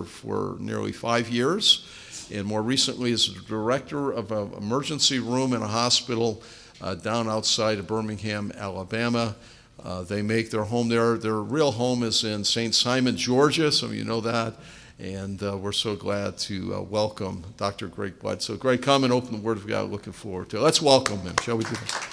[0.00, 1.86] there for nearly five years,
[2.32, 6.42] and more recently as the director of an emergency room in a hospital
[6.80, 9.36] uh, down outside of Birmingham, Alabama.
[9.82, 11.16] Uh, they make their home there.
[11.16, 12.74] Their real home is in St.
[12.74, 13.72] Simon, Georgia.
[13.72, 14.54] Some of you know that.
[14.98, 17.88] And uh, we're so glad to uh, welcome Dr.
[17.88, 18.42] Greg Blood.
[18.42, 19.90] So, Greg, come and open the Word of God.
[19.90, 20.60] Looking forward to it.
[20.60, 21.34] Let's welcome him.
[21.42, 22.10] Shall we do that?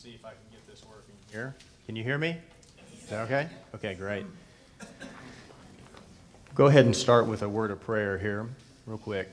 [0.00, 1.54] see if I can get this working here.
[1.90, 2.36] Can you hear me?
[3.02, 3.48] Is that okay?
[3.74, 4.24] Okay, great.
[6.54, 8.48] Go ahead and start with a word of prayer here,
[8.86, 9.28] real quick.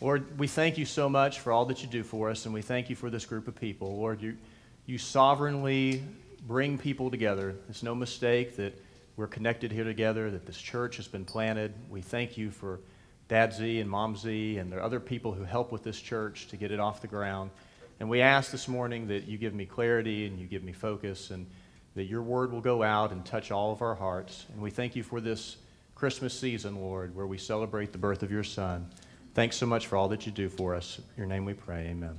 [0.00, 2.62] Lord, we thank you so much for all that you do for us, and we
[2.62, 3.98] thank you for this group of people.
[3.98, 4.38] Lord, you,
[4.86, 6.02] you sovereignly
[6.46, 7.54] bring people together.
[7.68, 8.72] It's no mistake that
[9.18, 11.74] we're connected here together, that this church has been planted.
[11.90, 12.80] We thank you for
[13.28, 16.56] Dad Z and Mom Z and the other people who help with this church to
[16.56, 17.50] get it off the ground.
[18.00, 21.30] And we ask this morning that you give me clarity and you give me focus
[21.30, 21.46] and
[21.94, 24.46] that your word will go out and touch all of our hearts.
[24.52, 25.56] And we thank you for this
[25.94, 28.90] Christmas season, Lord, where we celebrate the birth of your Son.
[29.34, 30.98] Thanks so much for all that you do for us.
[30.98, 31.86] In your name we pray.
[31.86, 32.18] Amen.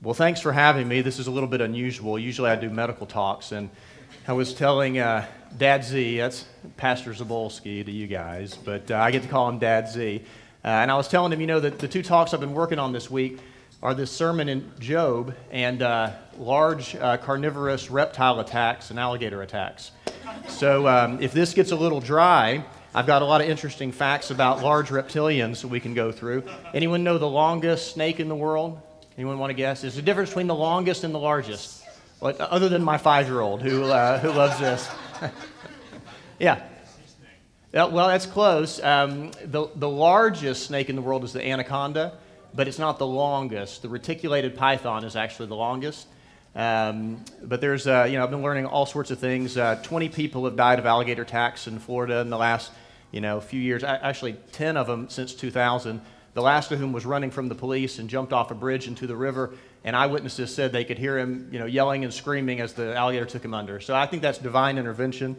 [0.00, 1.00] Well, thanks for having me.
[1.00, 2.18] This is a little bit unusual.
[2.18, 3.70] Usually I do medical talks, and
[4.26, 5.26] I was telling uh,
[5.56, 6.44] Dad Z, that's
[6.76, 10.22] Pastor Zabolski to you guys, but uh, I get to call him Dad Z.
[10.64, 12.78] Uh, and I was telling him, you know, that the two talks I've been working
[12.78, 13.38] on this week
[13.82, 19.90] are this sermon in Job and uh, large uh, carnivorous reptile attacks and alligator attacks.
[20.46, 24.30] So um, if this gets a little dry, I've got a lot of interesting facts
[24.30, 26.44] about large reptilians that we can go through.
[26.72, 28.80] Anyone know the longest snake in the world?
[29.18, 29.80] Anyone want to guess?
[29.80, 31.82] There's a difference between the longest and the largest.
[32.20, 34.88] Well, other than my five-year-old who, uh, who loves this.
[36.38, 36.62] yeah.
[37.72, 38.80] Well, that's close.
[38.80, 42.12] Um, the, the largest snake in the world is the anaconda
[42.54, 43.82] but it's not the longest.
[43.82, 46.06] The reticulated python is actually the longest.
[46.54, 49.56] Um, but there's, uh, you know, I've been learning all sorts of things.
[49.56, 52.70] Uh, 20 people have died of alligator attacks in Florida in the last,
[53.10, 53.82] you know, few years.
[53.84, 56.00] Actually, 10 of them since 2000.
[56.34, 59.06] The last of whom was running from the police and jumped off a bridge into
[59.06, 59.54] the river.
[59.84, 63.26] And eyewitnesses said they could hear him, you know, yelling and screaming as the alligator
[63.26, 63.80] took him under.
[63.80, 65.36] So I think that's divine intervention.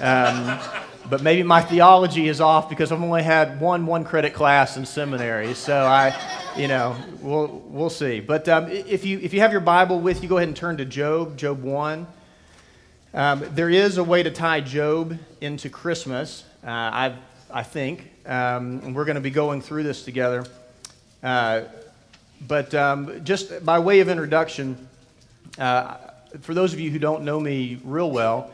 [0.00, 0.58] Um,
[1.10, 4.84] but maybe my theology is off because I've only had one one credit class in
[4.84, 5.54] seminary.
[5.54, 6.12] So I,
[6.56, 8.18] you know, we'll, we'll see.
[8.18, 10.76] But um, if, you, if you have your Bible with you, go ahead and turn
[10.78, 12.06] to Job, Job 1.
[13.12, 17.16] Um, there is a way to tie Job into Christmas, uh, I,
[17.48, 18.10] I think.
[18.26, 20.44] Um, and we're going to be going through this together.
[21.22, 21.62] Uh,
[22.46, 24.88] but um, just by way of introduction,
[25.58, 25.96] uh,
[26.40, 28.50] for those of you who don't know me real well,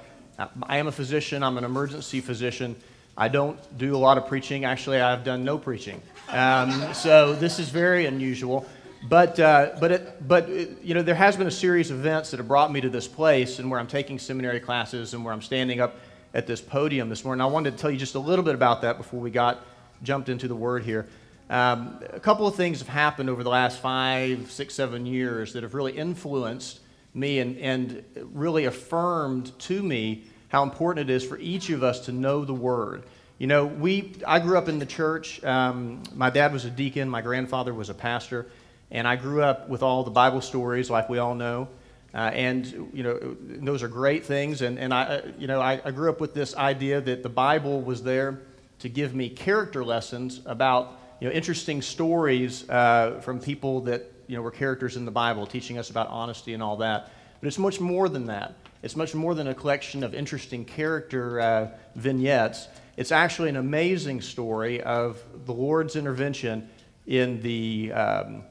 [0.62, 2.76] I am a physician, I'm an emergency physician.
[3.16, 4.64] I don't do a lot of preaching.
[4.64, 6.00] Actually, I've done no preaching.
[6.30, 8.66] Um, so this is very unusual.
[9.08, 12.30] But, uh, but, it, but it, you know, there has been a series of events
[12.30, 15.32] that have brought me to this place and where I'm taking seminary classes and where
[15.32, 15.96] I'm standing up
[16.32, 17.42] at this podium this morning.
[17.42, 19.64] I wanted to tell you just a little bit about that before we got
[20.02, 21.06] jumped into the word here.
[21.50, 25.64] Um, a couple of things have happened over the last five, six, seven years that
[25.64, 26.78] have really influenced
[27.12, 32.06] me and, and really affirmed to me how important it is for each of us
[32.06, 33.02] to know the Word.
[33.38, 35.42] You know, we, I grew up in the church.
[35.42, 38.46] Um, my dad was a deacon, my grandfather was a pastor,
[38.92, 41.66] and I grew up with all the Bible stories, like we all know.
[42.14, 44.62] Uh, and, you know, those are great things.
[44.62, 47.80] And, and I, you know, I, I grew up with this idea that the Bible
[47.80, 48.40] was there
[48.80, 54.36] to give me character lessons about, you know, interesting stories uh, from people that, you
[54.36, 57.10] know, were characters in the Bible, teaching us about honesty and all that.
[57.40, 58.54] But it's much more than that.
[58.82, 62.68] It's much more than a collection of interesting character uh, vignettes.
[62.96, 66.68] It's actually an amazing story of the Lord's intervention
[67.06, 68.44] in the, um,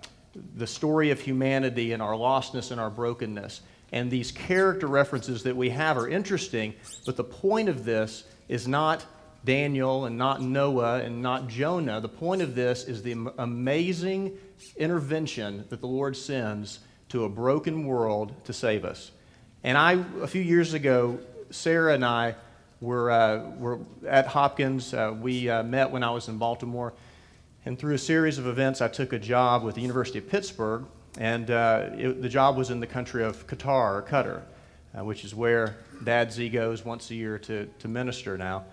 [0.55, 3.61] the story of humanity and our lostness and our brokenness.
[3.91, 6.75] And these character references that we have are interesting,
[7.05, 9.05] but the point of this is not
[9.45, 12.01] Daniel and not Noah and not Jonah.
[12.01, 14.37] The point of this is the amazing
[14.75, 19.11] intervention that the Lord sends to a broken world to save us.
[19.63, 21.19] And I, a few years ago,
[21.49, 22.35] Sarah and I
[22.81, 24.93] were, uh, were at Hopkins.
[24.93, 26.93] Uh, we uh, met when I was in Baltimore.
[27.65, 30.85] And through a series of events, I took a job with the University of Pittsburgh.
[31.17, 34.41] And uh, it, the job was in the country of Qatar, or Qatar,
[34.97, 38.65] uh, which is where Dad Z goes once a year to, to minister now.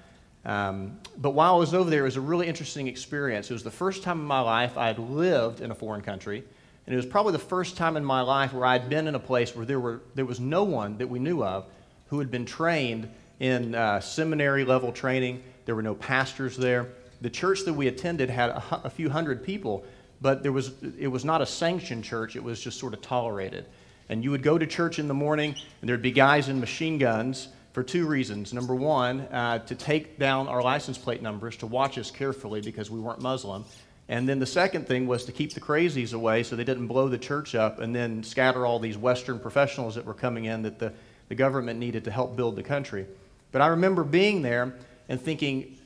[0.47, 3.51] Um, but while I was over there, it was a really interesting experience.
[3.51, 6.45] It was the first time in my life I had lived in a foreign country.
[6.87, 9.21] And it was probably the first time in my life where I'd been in a
[9.21, 11.67] place where there, were, there was no one that we knew of
[12.07, 13.09] who had been trained
[13.41, 15.43] in uh, seminary level training.
[15.65, 16.87] There were no pastors there.
[17.23, 19.85] The church that we attended had a, a few hundred people,
[20.21, 23.67] but there was, it was not a sanctioned church, it was just sort of tolerated.
[24.09, 26.99] And you would go to church in the morning, and there'd be guys in machine
[26.99, 28.55] guns for two reasons.
[28.55, 32.91] Number one, uh, to take down our license plate numbers, to watch us carefully because
[32.91, 33.67] we weren't Muslim.
[34.09, 37.11] And then the second thing was to keep the crazies away so they didn't blow
[37.11, 40.79] the church up and then scatter all these Western professionals that were coming in that
[40.79, 40.91] the,
[41.29, 43.05] the government needed to help build the country.
[43.53, 44.75] But I remember being there
[45.11, 45.77] and thinking,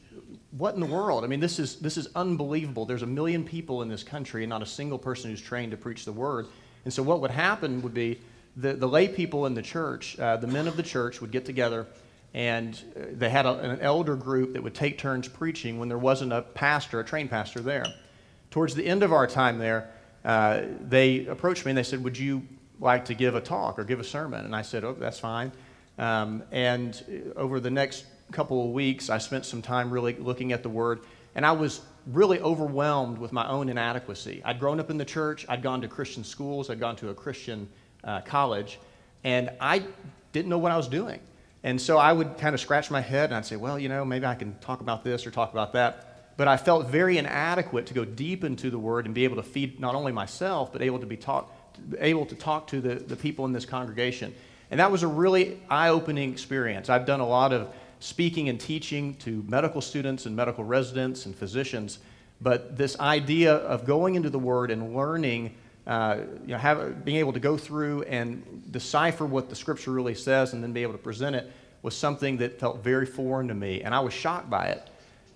[0.52, 1.24] what in the world?
[1.24, 2.86] I mean, this is, this is unbelievable.
[2.86, 5.76] There's a million people in this country and not a single person who's trained to
[5.76, 6.46] preach the word.
[6.84, 8.20] And so what would happen would be
[8.56, 11.44] the, the lay people in the church, uh, the men of the church, would get
[11.44, 11.86] together
[12.32, 15.98] and uh, they had a, an elder group that would take turns preaching when there
[15.98, 17.86] wasn't a pastor, a trained pastor there.
[18.50, 19.90] Towards the end of our time there,
[20.24, 22.42] uh, they approached me and they said, Would you
[22.78, 24.44] like to give a talk or give a sermon?
[24.44, 25.50] And I said, Oh, that's fine.
[25.98, 30.62] Um, and over the next couple of weeks, I spent some time really looking at
[30.62, 31.00] the Word,
[31.34, 34.40] and I was really overwhelmed with my own inadequacy.
[34.44, 37.14] I'd grown up in the church, I'd gone to Christian schools, I'd gone to a
[37.14, 37.68] Christian
[38.04, 38.78] uh, college,
[39.24, 39.84] and I
[40.32, 41.20] didn't know what I was doing.
[41.62, 44.02] And so I would kind of scratch my head and I'd say, well, you know,
[44.02, 46.10] maybe I can talk about this or talk about that
[46.40, 49.42] but I felt very inadequate to go deep into the Word and be able to
[49.42, 51.54] feed not only myself, but able to be talk,
[51.98, 54.34] able to talk to the, the people in this congregation.
[54.70, 56.88] And that was a really eye opening experience.
[56.88, 61.36] I've done a lot of speaking and teaching to medical students and medical residents and
[61.36, 61.98] physicians,
[62.40, 65.54] but this idea of going into the Word and learning,
[65.86, 70.14] uh, you know, have, being able to go through and decipher what the Scripture really
[70.14, 71.50] says and then be able to present it
[71.82, 74.86] was something that felt very foreign to me, and I was shocked by it.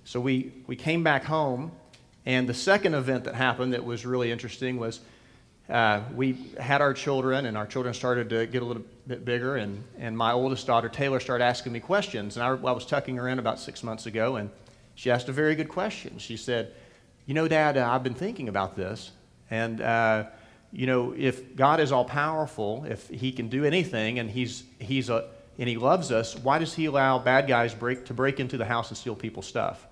[0.05, 1.73] So we, we came back home,
[2.27, 5.01] and the second event that happened that was really interesting was
[5.71, 9.57] uh, we had our children, and our children started to get a little bit bigger,
[9.57, 12.37] and, and my oldest daughter, Taylor, started asking me questions.
[12.37, 14.51] And I, I was tucking her in about six months ago, and
[14.95, 16.19] she asked a very good question.
[16.19, 16.75] She said,
[17.25, 19.13] You know, Dad, uh, I've been thinking about this,
[19.51, 20.25] and uh,
[20.73, 25.09] you know, if God is all powerful, if He can do anything, and He's He's
[25.09, 28.57] a and He loves us, why does He allow bad guys break, to break into
[28.57, 29.87] the house and steal people's stuff?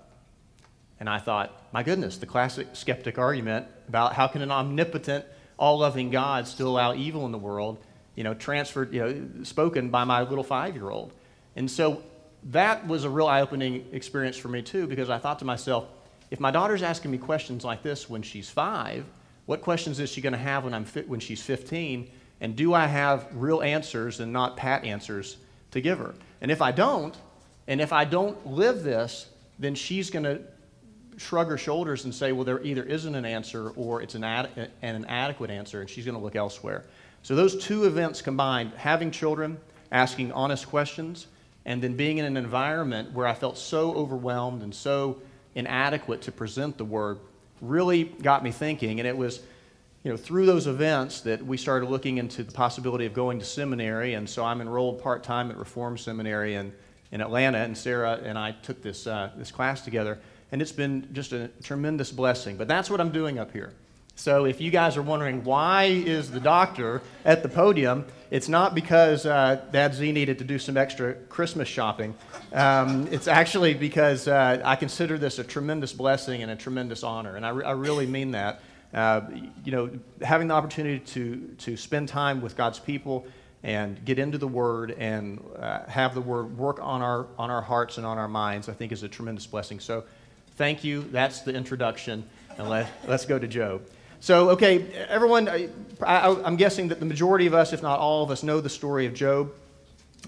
[0.99, 5.25] And I thought, my goodness, the classic skeptic argument about how can an omnipotent,
[5.57, 7.83] all loving God still allow evil in the world,
[8.15, 11.13] you know, transferred, you know, spoken by my little five year old.
[11.55, 12.03] And so
[12.51, 15.87] that was a real eye opening experience for me, too, because I thought to myself,
[16.29, 19.05] if my daughter's asking me questions like this when she's five,
[19.45, 22.09] what questions is she going to have when, I'm fi- when she's 15?
[22.41, 25.37] And do I have real answers and not pat answers
[25.71, 26.13] to give her?
[26.41, 27.15] And if I don't,
[27.67, 29.29] and if I don't live this,
[29.59, 30.41] then she's going to
[31.17, 34.71] shrug her shoulders and say, well, there either isn't an answer or it's an, ad-
[34.81, 36.85] an inadequate answer, and she's going to look elsewhere.
[37.21, 39.57] So, those two events combined, having children,
[39.91, 41.27] asking honest questions,
[41.65, 45.21] and then being in an environment where I felt so overwhelmed and so
[45.55, 47.19] inadequate to present the word,
[47.63, 48.99] really got me thinking.
[48.99, 49.41] And it was,
[50.03, 53.45] you know, through those events that we started looking into the possibility of going to
[53.45, 54.13] seminary.
[54.13, 56.73] And so I'm enrolled part time at Reform Seminary in,
[57.11, 60.19] in Atlanta, and Sarah and I took this, uh, this class together
[60.53, 62.57] and it's been just a tremendous blessing.
[62.57, 63.73] But that's what I'm doing up here.
[64.15, 68.75] So if you guys are wondering why is the doctor at the podium, it's not
[68.75, 72.15] because uh, Dad Z needed to do some extra Christmas shopping.
[72.53, 77.35] Um, it's actually because uh, I consider this a tremendous blessing and a tremendous honor,
[77.35, 78.61] and I, re- I really mean that.
[78.93, 79.21] Uh,
[79.65, 79.89] you know,
[80.21, 83.25] having the opportunity to to spend time with God's people
[83.63, 87.61] and get into the Word and uh, have the Word work on our on our
[87.61, 89.79] hearts and on our minds, I think is a tremendous blessing.
[89.79, 90.03] So.
[90.55, 91.01] Thank you.
[91.11, 92.23] That's the introduction.
[92.59, 93.81] And let, let's go to Job.
[94.23, 95.67] So, okay, everyone, I,
[96.45, 99.05] am guessing that the majority of us, if not all of us, know the story
[99.05, 99.51] of Job.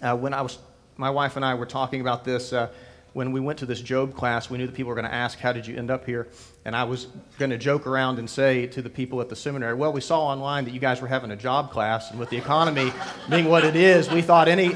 [0.02, 0.58] Uh, when I was,
[0.98, 2.68] my wife and I were talking about this, uh,
[3.14, 5.40] when we went to this Job class, we knew that people were going to ask,
[5.40, 6.28] How did you end up here?
[6.66, 9.76] And I was going to joke around and say to the people at the seminary,
[9.76, 12.38] Well, we saw online that you guys were having a job class, and with the
[12.38, 12.92] economy
[13.30, 14.76] being what it is, we thought any,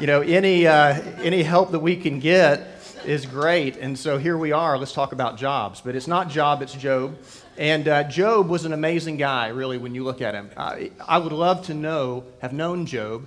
[0.00, 2.73] you know, any, uh, any help that we can get
[3.06, 3.76] is great.
[3.76, 4.78] And so here we are.
[4.78, 5.80] Let's talk about Jobs.
[5.80, 7.18] But it's not Job, it's Job.
[7.56, 10.50] And uh, Job was an amazing guy, really, when you look at him.
[10.56, 13.26] I, I would love to know, have known Job.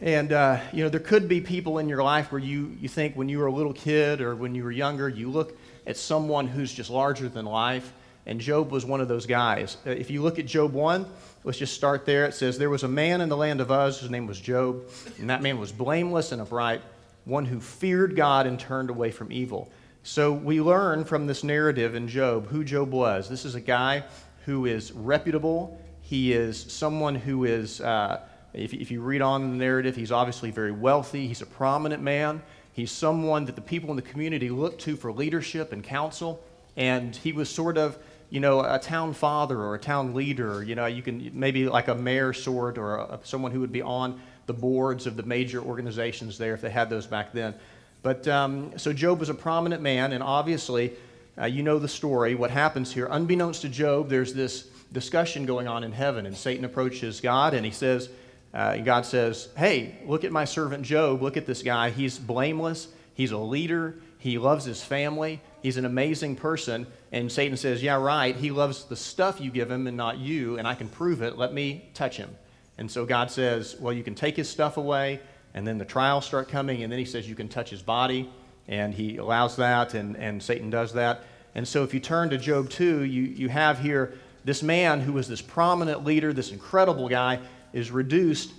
[0.00, 3.16] And, uh, you know, there could be people in your life where you, you think
[3.16, 6.46] when you were a little kid or when you were younger, you look at someone
[6.46, 7.92] who's just larger than life.
[8.26, 9.76] And Job was one of those guys.
[9.86, 11.06] Uh, if you look at Job 1,
[11.44, 12.26] let's just start there.
[12.26, 14.82] It says, There was a man in the land of Uz whose name was Job,
[15.18, 16.82] and that man was blameless and upright
[17.26, 19.70] one who feared God and turned away from evil.
[20.04, 23.28] So we learn from this narrative in Job who Job was.
[23.28, 24.04] This is a guy
[24.46, 25.78] who is reputable.
[26.00, 28.20] He is someone who is, uh,
[28.54, 31.26] if, if you read on the narrative, he's obviously very wealthy.
[31.26, 32.40] He's a prominent man.
[32.72, 36.40] He's someone that the people in the community look to for leadership and counsel.
[36.76, 37.98] And he was sort of,
[38.30, 40.62] you know, a town father or a town leader.
[40.62, 43.82] You know, you can maybe like a mayor sort or a, someone who would be
[43.82, 47.54] on the boards of the major organizations there if they had those back then.
[48.02, 50.92] But um, so Job was a prominent man, and obviously,
[51.38, 52.34] uh, you know the story.
[52.34, 53.08] What happens here?
[53.10, 57.64] Unbeknownst to Job, there's this discussion going on in heaven, and Satan approaches God and
[57.64, 58.08] he says,
[58.56, 61.20] uh, God says, Hey, look at my servant Job.
[61.20, 61.90] Look at this guy.
[61.90, 62.88] He's blameless.
[63.12, 63.96] He's a leader.
[64.18, 65.42] He loves his family.
[65.62, 66.86] He's an amazing person.
[67.12, 68.34] And Satan says, Yeah, right.
[68.34, 71.36] He loves the stuff you give him and not you, and I can prove it.
[71.36, 72.34] Let me touch him.
[72.78, 75.20] And so God says, Well, you can take his stuff away.
[75.54, 76.82] And then the trials start coming.
[76.82, 78.30] And then he says, You can touch his body.
[78.68, 81.22] And he allows that, and, and Satan does that.
[81.54, 84.14] And so if you turn to Job 2, you, you have here
[84.44, 87.40] this man who was this prominent leader, this incredible guy,
[87.72, 88.52] is reduced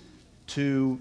[0.48, 0.98] to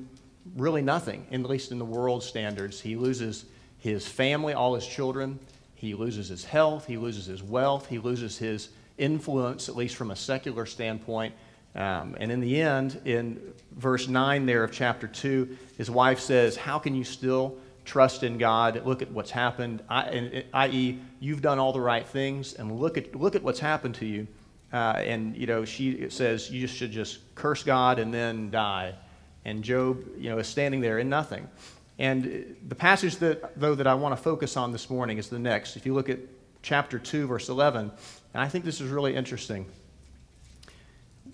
[0.55, 2.79] really nothing, at least in the world standards.
[2.81, 3.45] He loses
[3.79, 5.39] his family, all his children.
[5.75, 6.85] He loses his health.
[6.85, 7.87] He loses his wealth.
[7.87, 11.33] He loses his influence, at least from a secular standpoint.
[11.77, 13.39] Um, and in the end, in
[13.75, 17.55] verse 9 there of chapter 2, his wife says, How can you still
[17.85, 18.83] trust in God?
[18.83, 23.35] Look at what's happened, i.e., you've done all the right things, and look at, look
[23.35, 24.27] at what's happened to you.
[24.73, 28.95] Uh, and, you know, she says, You should just curse God and then die.
[29.45, 31.47] And Job, you know, is standing there in nothing.
[31.99, 35.39] And the passage that, though, that I want to focus on this morning is the
[35.39, 35.77] next.
[35.77, 36.19] If you look at
[36.63, 37.91] chapter 2, verse 11,
[38.33, 39.67] and I think this is really interesting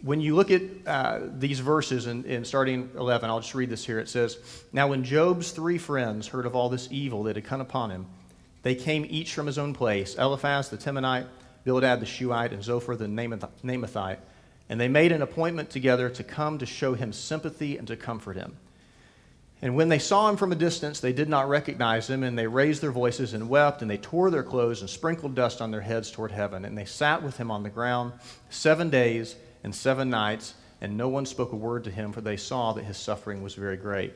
[0.04, 3.86] when you look at uh, these verses in, in starting 11, I'll just read this
[3.86, 4.00] here.
[4.00, 4.38] It says,
[4.74, 8.06] Now when Job's three friends heard of all this evil that had come upon him,
[8.64, 11.28] they came each from his own place Eliphaz the Temanite,
[11.64, 14.18] Bildad the Shuhite, and Zophar the Naamathite.
[14.68, 18.36] And they made an appointment together to come to show him sympathy and to comfort
[18.36, 18.58] him.
[19.62, 22.48] And when they saw him from a distance, they did not recognize him, and they
[22.48, 25.80] raised their voices and wept, and they tore their clothes and sprinkled dust on their
[25.80, 26.66] heads toward heaven.
[26.66, 28.12] And they sat with him on the ground
[28.50, 32.38] seven days and seven nights, and no one spoke a word to him, for they
[32.38, 34.14] saw that his suffering was very great.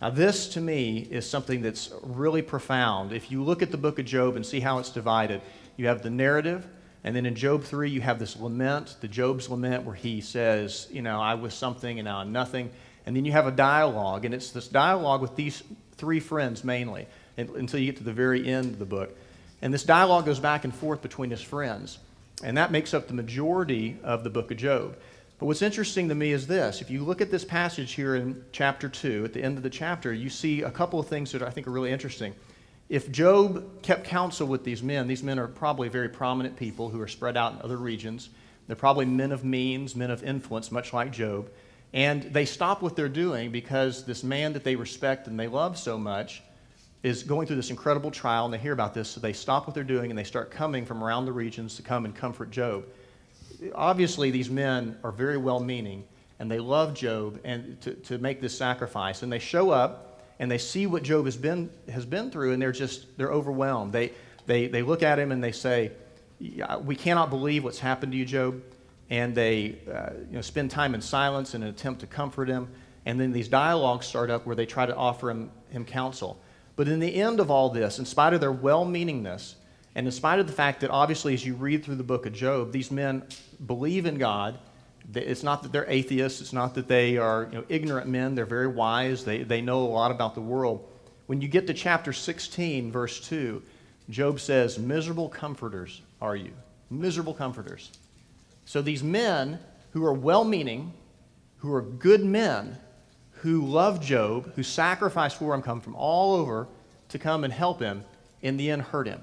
[0.00, 3.12] Now, this to me is something that's really profound.
[3.12, 5.42] If you look at the book of Job and see how it's divided,
[5.76, 6.66] you have the narrative,
[7.04, 10.86] and then in Job 3, you have this lament, the Job's lament, where he says,
[10.90, 12.70] You know, I was something and now I'm nothing.
[13.06, 15.62] And then you have a dialogue, and it's this dialogue with these
[15.96, 19.16] three friends mainly until you get to the very end of the book.
[19.62, 21.98] And this dialogue goes back and forth between his friends.
[22.42, 24.96] And that makes up the majority of the book of Job.
[25.38, 28.44] But what's interesting to me is this if you look at this passage here in
[28.52, 31.42] chapter 2, at the end of the chapter, you see a couple of things that
[31.42, 32.34] I think are really interesting.
[32.90, 37.00] If Job kept counsel with these men, these men are probably very prominent people who
[37.00, 38.30] are spread out in other regions.
[38.66, 41.50] They're probably men of means, men of influence, much like Job.
[41.92, 45.78] And they stop what they're doing because this man that they respect and they love
[45.78, 46.42] so much
[47.02, 49.74] is going through this incredible trial, and they hear about this, so they stop what
[49.74, 52.84] they're doing and they start coming from around the regions to come and comfort Job.
[53.74, 56.04] Obviously, these men are very well meaning,
[56.38, 59.22] and they love Job and to, to make this sacrifice.
[59.22, 62.62] And they show up and they see what Job has been, has been through, and
[62.62, 63.92] they're just they're overwhelmed.
[63.92, 64.12] They,
[64.46, 65.92] they, they look at him and they say,
[66.82, 68.62] We cannot believe what's happened to you, Job.
[69.10, 72.68] And they uh, you know, spend time in silence in an attempt to comfort him.
[73.04, 76.40] And then these dialogues start up where they try to offer him, him counsel.
[76.80, 79.56] But in the end of all this, in spite of their well meaningness,
[79.94, 82.32] and in spite of the fact that obviously, as you read through the book of
[82.32, 83.22] Job, these men
[83.66, 84.58] believe in God.
[85.12, 88.34] It's not that they're atheists, it's not that they are you know, ignorant men.
[88.34, 90.88] They're very wise, they, they know a lot about the world.
[91.26, 93.62] When you get to chapter 16, verse 2,
[94.08, 96.52] Job says, Miserable comforters are you.
[96.88, 97.90] Miserable comforters.
[98.64, 99.58] So these men
[99.90, 100.94] who are well meaning,
[101.58, 102.78] who are good men,
[103.42, 106.68] who loved Job, who sacrificed for him, come from all over
[107.08, 108.04] to come and help him,
[108.42, 109.22] in the end hurt him.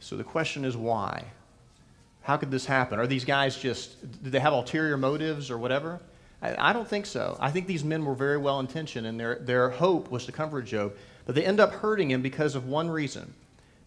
[0.00, 1.24] So the question is why?
[2.22, 2.98] How could this happen?
[2.98, 6.00] Are these guys just, did they have ulterior motives or whatever?
[6.42, 7.36] I, I don't think so.
[7.40, 10.62] I think these men were very well intentioned and their, their hope was to comfort
[10.62, 10.94] Job,
[11.24, 13.32] but they end up hurting him because of one reason.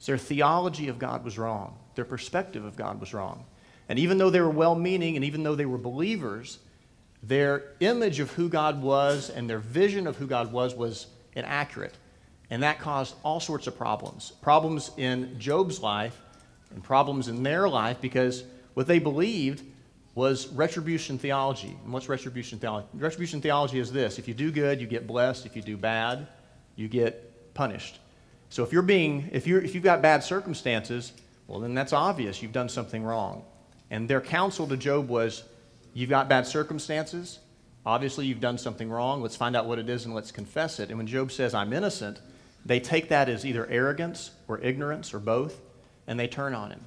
[0.05, 3.45] Their theology of God was wrong, their perspective of God was wrong.
[3.89, 6.59] And even though they were well meaning and even though they were believers,
[7.21, 11.93] their image of who God was and their vision of who God was was inaccurate.
[12.49, 14.31] And that caused all sorts of problems.
[14.41, 16.19] Problems in Job's life
[16.71, 19.63] and problems in their life because what they believed
[20.15, 21.77] was retribution theology.
[21.83, 22.87] And what's retribution theology?
[22.93, 25.45] Retribution theology is this if you do good, you get blessed.
[25.45, 26.27] If you do bad,
[26.75, 27.99] you get punished.
[28.49, 31.13] So if you're being, if, you're, if you've got bad circumstances,
[31.47, 32.41] well, then that's obvious.
[32.41, 33.43] You've done something wrong.
[33.91, 35.43] And their counsel to Job was
[35.93, 37.39] You've got bad circumstances.
[37.85, 39.21] Obviously, you've done something wrong.
[39.21, 40.89] Let's find out what it is and let's confess it.
[40.89, 42.19] And when Job says, I'm innocent,
[42.65, 45.59] they take that as either arrogance or ignorance or both,
[46.07, 46.81] and they turn on him.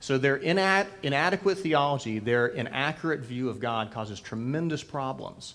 [0.00, 5.54] So their inad- inadequate theology, their inaccurate view of God causes tremendous problems.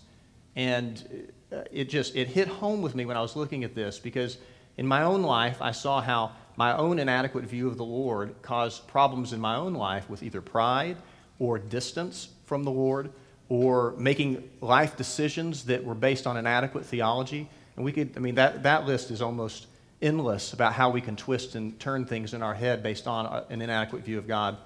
[0.55, 3.99] And uh, it just it hit home with me when I was looking at this
[3.99, 4.37] because
[4.77, 8.87] in my own life I saw how my own inadequate view of the Lord caused
[8.87, 10.97] problems in my own life with either pride
[11.39, 13.11] or distance from the Lord
[13.49, 17.47] or making life decisions that were based on inadequate theology.
[17.75, 19.67] And we could, I mean, that, that list is almost
[20.01, 23.43] endless about how we can twist and turn things in our head based on uh,
[23.49, 24.57] an inadequate view of God.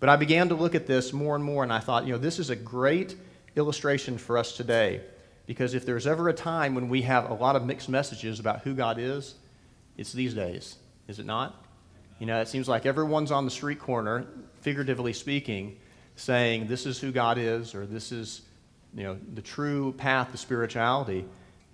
[0.00, 2.18] But I began to look at this more and more, and I thought, you know,
[2.18, 3.16] this is a great
[3.54, 5.02] illustration for us today.
[5.46, 8.62] Because if there's ever a time when we have a lot of mixed messages about
[8.62, 9.34] who God is,
[9.96, 11.64] it's these days, is it not?
[12.18, 14.26] You know, it seems like everyone's on the street corner,
[14.60, 15.76] figuratively speaking,
[16.20, 18.42] saying this is who God is, or this is,
[18.94, 21.24] you know, the true path to spirituality.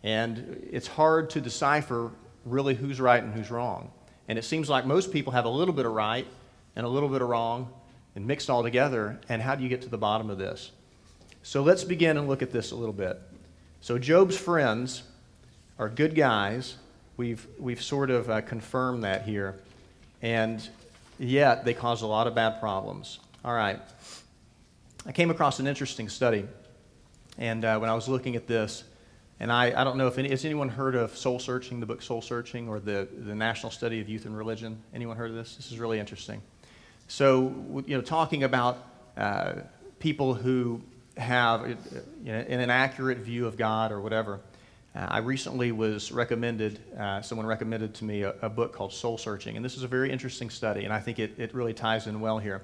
[0.03, 2.12] And it's hard to decipher
[2.45, 3.91] really who's right and who's wrong.
[4.29, 6.26] And it seems like most people have a little bit of right
[6.76, 7.73] and a little bit of wrong
[8.15, 9.19] and mixed all together.
[9.29, 10.71] And how do you get to the bottom of this?
[11.43, 13.21] So let's begin and look at this a little bit.
[13.81, 15.03] So, Job's friends
[15.79, 16.76] are good guys.
[17.17, 19.57] We've, we've sort of uh, confirmed that here.
[20.23, 20.67] And
[21.19, 23.21] yet, they cause a lot of bad problems.
[23.45, 23.79] All right.
[25.07, 26.45] I came across an interesting study.
[27.39, 28.83] And uh, when I was looking at this,
[29.39, 32.03] and I, I don't know if any, has anyone heard of Soul Searching, the book
[32.03, 34.83] Soul Searching, or the, the National Study of Youth and Religion?
[34.93, 35.55] Anyone heard of this?
[35.55, 36.43] This is really interesting.
[37.07, 38.85] So, you know, talking about
[39.17, 39.53] uh,
[40.01, 40.83] people who
[41.17, 41.67] have uh,
[42.25, 44.41] you know, an inaccurate view of God or whatever.
[44.95, 49.19] Uh, I recently was recommended, uh, someone recommended to me a, a, book called Soul
[49.19, 52.07] Searching, and this is a very interesting study, and I think it, it really ties
[52.07, 52.63] in well here.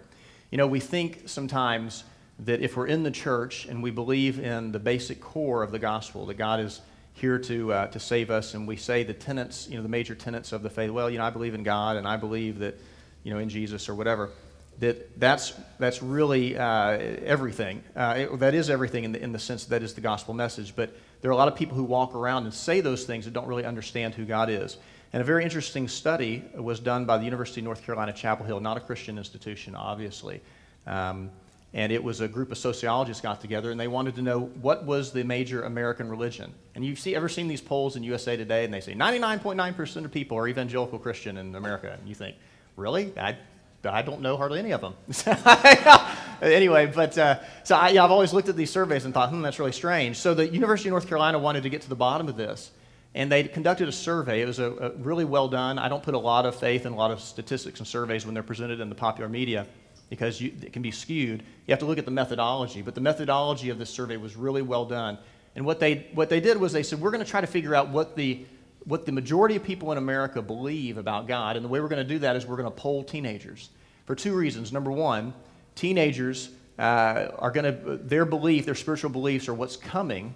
[0.50, 2.04] You know, we think sometimes
[2.40, 5.78] that if we're in the church and we believe in the basic core of the
[5.78, 6.80] gospel, that God is
[7.14, 10.14] here to, uh, to save us, and we say the tenets, you know, the major
[10.14, 12.74] tenets of the faith, well, you know, I believe in God and I believe that,
[13.22, 14.30] you know, in Jesus or whatever,
[14.78, 16.90] that that's, that's really uh,
[17.24, 17.84] everything.
[17.94, 20.74] Uh, it, that is everything in the, in the sense that is the gospel message.
[20.74, 23.34] But there are a lot of people who walk around and say those things that
[23.34, 24.78] don't really understand who God is.
[25.12, 28.60] And a very interesting study was done by the University of North Carolina, Chapel Hill,
[28.60, 30.40] not a Christian institution, obviously.
[30.86, 31.30] Um,
[31.74, 34.84] and it was a group of sociologists got together and they wanted to know what
[34.84, 36.52] was the major American religion.
[36.74, 40.12] And you've see, ever seen these polls in USA Today and they say 99.9% of
[40.12, 41.96] people are evangelical Christian in America.
[41.98, 42.36] And you think,
[42.76, 43.12] really?
[43.18, 43.38] I,
[43.84, 44.94] I don't know hardly any of them.
[46.42, 49.58] anyway, but uh, so I, have always looked at these surveys and thought, hmm, that's
[49.58, 50.18] really strange.
[50.18, 52.70] So the University of North Carolina wanted to get to the bottom of this.
[53.14, 54.42] And they conducted a survey.
[54.42, 55.78] It was a, a really well done.
[55.78, 58.34] I don't put a lot of faith in a lot of statistics and surveys when
[58.34, 59.66] they're presented in the popular media
[60.12, 61.42] because you, it can be skewed.
[61.66, 62.82] You have to look at the methodology.
[62.82, 65.16] But the methodology of this survey was really well done.
[65.56, 67.74] And what they, what they did was they said, we're going to try to figure
[67.74, 68.44] out what the,
[68.84, 71.56] what the majority of people in America believe about God.
[71.56, 73.70] And the way we're going to do that is we're going to poll teenagers
[74.04, 74.70] for two reasons.
[74.70, 75.32] Number one,
[75.76, 80.34] teenagers uh, are going to, their belief, their spiritual beliefs are what's coming.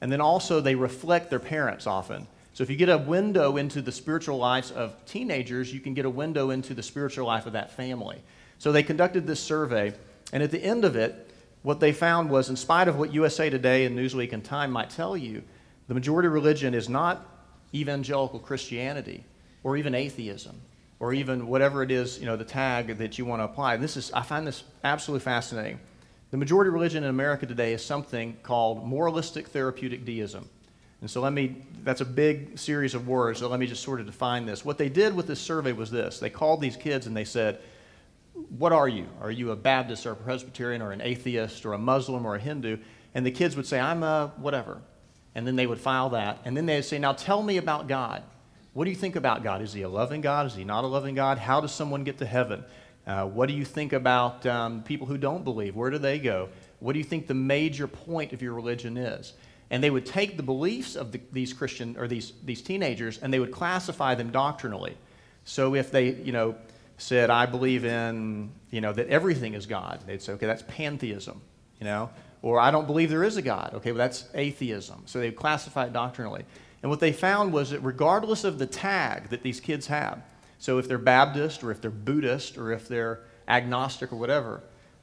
[0.00, 2.28] And then also they reflect their parents often.
[2.52, 6.04] So if you get a window into the spiritual lives of teenagers, you can get
[6.04, 8.22] a window into the spiritual life of that family.
[8.58, 9.94] So they conducted this survey,
[10.32, 11.30] and at the end of it,
[11.62, 14.90] what they found was, in spite of what USA Today and Newsweek and Time might
[14.90, 15.42] tell you,
[15.88, 17.26] the majority religion is not
[17.74, 19.24] evangelical Christianity
[19.62, 20.60] or even atheism
[20.98, 23.76] or even whatever it is, you know, the tag that you want to apply.
[23.76, 25.78] This is, I find this absolutely fascinating.
[26.30, 30.48] The majority religion in America today is something called moralistic therapeutic deism.
[31.00, 34.00] And so let me, that's a big series of words, so let me just sort
[34.00, 34.64] of define this.
[34.64, 37.60] What they did with this survey was this they called these kids and they said,
[38.58, 39.06] what are you?
[39.20, 42.38] Are you a Baptist or a Presbyterian or an atheist or a Muslim or a
[42.38, 42.78] Hindu?
[43.14, 44.80] And the kids would say, I'm a whatever.
[45.34, 46.40] And then they would file that.
[46.44, 48.22] And then they'd say, Now tell me about God.
[48.72, 49.62] What do you think about God?
[49.62, 50.46] Is he a loving God?
[50.46, 51.38] Is he not a loving God?
[51.38, 52.62] How does someone get to heaven?
[53.06, 55.74] Uh, what do you think about um, people who don't believe?
[55.74, 56.50] Where do they go?
[56.80, 59.32] What do you think the major point of your religion is?
[59.70, 63.32] And they would take the beliefs of the, these Christian or these, these teenagers and
[63.32, 64.96] they would classify them doctrinally.
[65.44, 66.56] So if they, you know,
[66.98, 70.00] said, I believe in, you know, that everything is God.
[70.06, 71.40] They'd say, okay, that's pantheism,
[71.80, 72.10] you know,
[72.42, 73.72] or I don't believe there is a God.
[73.74, 75.02] Okay, well, that's atheism.
[75.06, 76.44] So they classify it doctrinally.
[76.82, 80.22] And what they found was that regardless of the tag that these kids have,
[80.58, 84.62] so if they're Baptist or if they're Buddhist or if they're agnostic or whatever,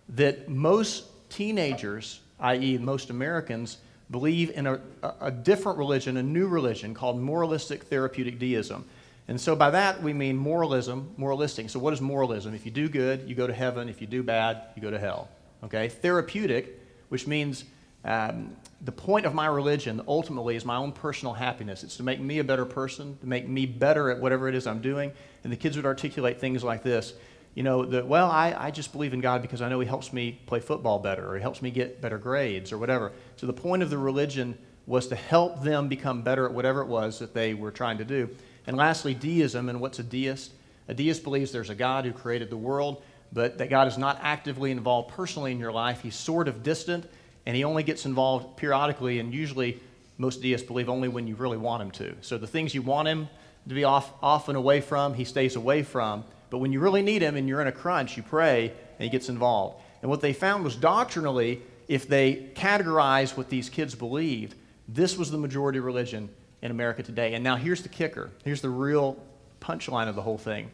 [0.09, 3.77] that most teenagers, i.e., most Americans,
[4.11, 4.79] believe in a,
[5.21, 8.85] a different religion, a new religion called moralistic therapeutic deism.
[9.27, 11.69] And so by that we mean moralism, moralistic.
[11.69, 12.53] So what is moralism?
[12.53, 13.89] If you do good, you go to heaven.
[13.89, 15.29] If you do bad, you go to hell.
[15.63, 15.89] Okay?
[15.89, 17.65] Therapeutic, which means
[18.05, 21.83] Um, the point of my religion ultimately is my own personal happiness.
[21.85, 24.67] It's to make me a better person, to make me better at whatever it is
[24.67, 25.13] I'm doing.
[25.43, 27.13] And the kids would articulate things like this
[27.55, 30.11] you know, that, well, I, I just believe in God because I know He helps
[30.11, 33.11] me play football better or He helps me get better grades or whatever.
[33.35, 36.87] So the point of the religion was to help them become better at whatever it
[36.87, 38.29] was that they were trying to do.
[38.67, 39.69] And lastly, deism.
[39.69, 40.51] And what's a deist?
[40.87, 44.19] A deist believes there's a God who created the world, but that God is not
[44.21, 46.01] actively involved personally in your life.
[46.01, 47.05] He's sort of distant,
[47.45, 49.79] and He only gets involved periodically, and usually
[50.17, 52.15] most deists believe only when you really want Him to.
[52.21, 53.29] So the things you want Him
[53.67, 56.23] to be off, off and away from, He stays away from.
[56.49, 59.09] But when you really need Him and you're in a crunch, you pray, and He
[59.09, 59.81] gets involved.
[60.01, 64.55] And what they found was doctrinally, if they categorized what these kids believed,
[64.87, 66.29] this was the majority religion
[66.63, 67.33] in America today.
[67.33, 68.31] And now here's the kicker.
[68.43, 69.21] Here's the real
[69.61, 70.71] punchline of the whole thing.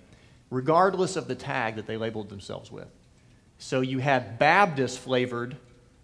[0.51, 2.87] Regardless of the tag that they labeled themselves with.
[3.57, 5.57] So you had Baptist flavored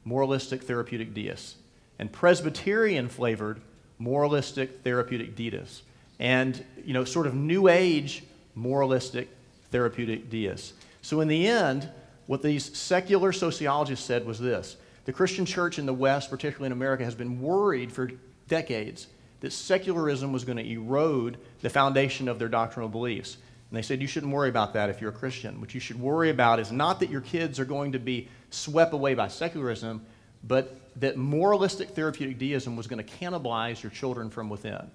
[0.04, 1.56] moralistic therapeutic deists
[2.00, 3.62] and Presbyterian flavored
[3.98, 5.84] moralistic therapeutic deists
[6.20, 8.24] and you know sort of new age
[8.56, 9.30] moralistic
[9.72, 10.74] therapeutic deists.
[11.02, 11.90] So in the end,
[12.28, 14.78] what these secular sociologists said was this.
[15.06, 18.12] The Christian church in the West, particularly in America, has been worried for
[18.48, 19.08] decades
[19.42, 23.38] that secularism was going to erode the foundation of their doctrinal beliefs.
[23.70, 25.60] And they said, You shouldn't worry about that if you're a Christian.
[25.60, 28.94] What you should worry about is not that your kids are going to be swept
[28.94, 30.06] away by secularism,
[30.44, 34.90] but that moralistic therapeutic deism was going to cannibalize your children from within.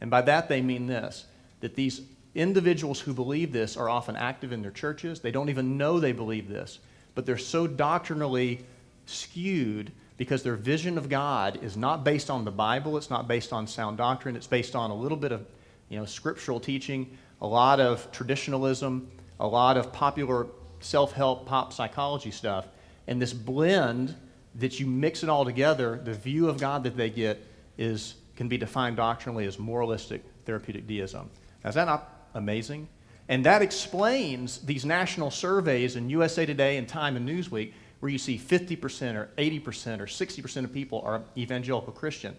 [0.00, 1.26] And by that, they mean this
[1.60, 2.00] that these
[2.34, 5.20] individuals who believe this are often active in their churches.
[5.20, 6.78] They don't even know they believe this,
[7.14, 8.64] but they're so doctrinally
[9.06, 13.54] skewed because their vision of God is not based on the Bible, it's not based
[13.54, 15.46] on sound doctrine, it's based on a little bit of
[15.88, 20.48] you know, scriptural teaching, a lot of traditionalism, a lot of popular
[20.80, 22.68] self help pop psychology stuff.
[23.06, 24.14] And this blend
[24.56, 27.42] that you mix it all together, the view of God that they get
[27.78, 31.30] is, can be defined doctrinally as moralistic therapeutic deism.
[31.64, 32.88] Now, is that not amazing?
[33.30, 38.18] And that explains these national surveys in USA Today and Time and Newsweek where you
[38.18, 42.34] see 50% or 80% or 60% of people are evangelical Christian.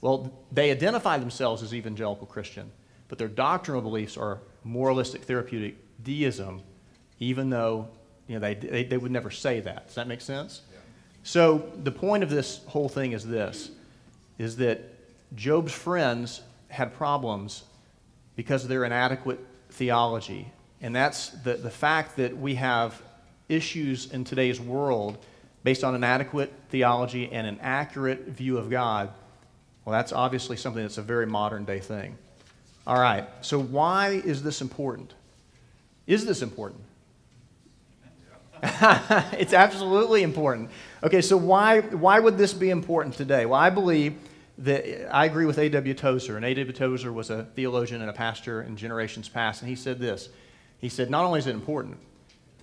[0.00, 2.70] Well, they identify themselves as evangelical Christian,
[3.08, 6.62] but their doctrinal beliefs are moralistic therapeutic deism,
[7.20, 7.88] even though
[8.26, 9.86] you know, they, they, they would never say that.
[9.86, 10.62] Does that make sense?
[10.72, 10.78] Yeah.
[11.22, 13.70] So the point of this whole thing is this,
[14.38, 14.80] is that
[15.36, 17.64] Job's friends had problems
[18.36, 19.38] because of their inadequate
[19.70, 20.50] theology.
[20.80, 23.00] And that's the, the fact that we have
[23.48, 25.18] issues in today's world
[25.62, 29.10] based on an adequate theology and an accurate view of God,
[29.84, 32.16] well, that's obviously something that's a very modern day thing.
[32.86, 35.14] All right, so why is this important?
[36.06, 36.82] Is this important?
[38.62, 40.70] it's absolutely important.
[41.02, 43.46] Okay, so why, why would this be important today?
[43.46, 44.14] Well, I believe
[44.58, 45.94] that I agree with A.W.
[45.94, 46.72] Tozer, and A.W.
[46.72, 50.28] Tozer was a theologian and a pastor in generations past, and he said this.
[50.78, 51.98] He said, Not only is it important,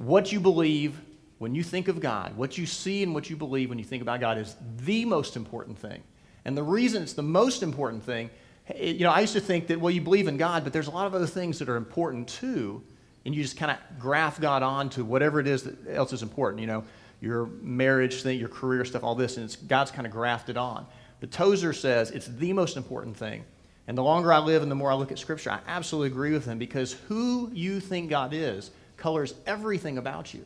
[0.02, 1.00] what you believe
[1.38, 4.02] when you think of God, what you see and what you believe when you think
[4.02, 6.04] about God is the most important thing.
[6.46, 8.30] And the reason it's the most important thing,
[8.68, 10.88] eh, you know, I used to think that, well, you believe in God, but there's
[10.88, 12.84] a lot of other things that are important too.
[13.26, 16.24] And you just kind of graft God on to whatever it is that else is
[16.24, 16.84] important, you know,
[17.22, 20.88] your marriage thing, your career stuff, all this, and it's, God's kind of grafted on.
[21.20, 23.46] But Tozer says it's the most important thing.
[23.88, 26.32] And the longer I live and the more I look at Scripture, I absolutely agree
[26.32, 30.46] with him because who you think God is colors everything about you.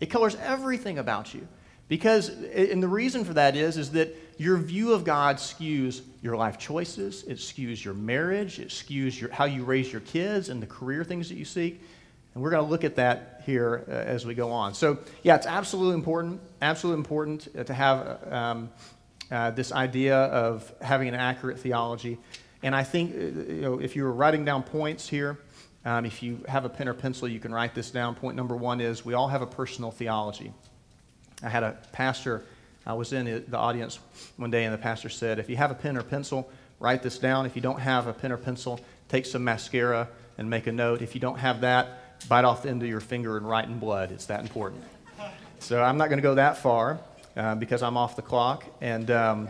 [0.00, 1.46] It colors everything about you.
[1.88, 6.36] Because, and the reason for that is, is that your view of God skews your
[6.36, 10.60] life choices, it skews your marriage, it skews your, how you raise your kids and
[10.62, 11.80] the career things that you seek.
[12.34, 14.74] And we're going to look at that here uh, as we go on.
[14.74, 18.70] So, yeah, it's absolutely important, absolutely important uh, to have um,
[19.30, 22.18] uh, this idea of having an accurate theology.
[22.62, 23.18] And I think, uh,
[23.52, 25.38] you know, if you were writing down points here,
[25.84, 28.14] um, if you have a pen or pencil, you can write this down.
[28.14, 30.52] Point number one is we all have a personal theology.
[31.42, 32.44] I had a pastor,
[32.86, 33.98] I was in the audience
[34.36, 37.18] one day, and the pastor said, If you have a pen or pencil, write this
[37.18, 37.46] down.
[37.46, 41.02] If you don't have a pen or pencil, take some mascara and make a note.
[41.02, 43.78] If you don't have that, bite off the end of your finger and write in
[43.78, 44.12] blood.
[44.12, 44.82] It's that important.
[45.58, 46.98] So I'm not going to go that far
[47.36, 49.48] uh, because I'm off the clock, and um,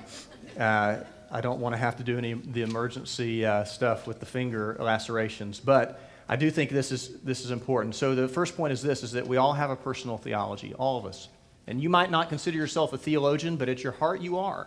[0.58, 0.98] uh,
[1.30, 4.76] I don't want to have to do any the emergency uh, stuff with the finger
[4.78, 5.58] lacerations.
[5.58, 7.94] But I do think this is, this is important.
[7.94, 10.98] So the first point is this, is that we all have a personal theology, all
[10.98, 11.28] of us.
[11.66, 14.66] And you might not consider yourself a theologian, but at your heart you are.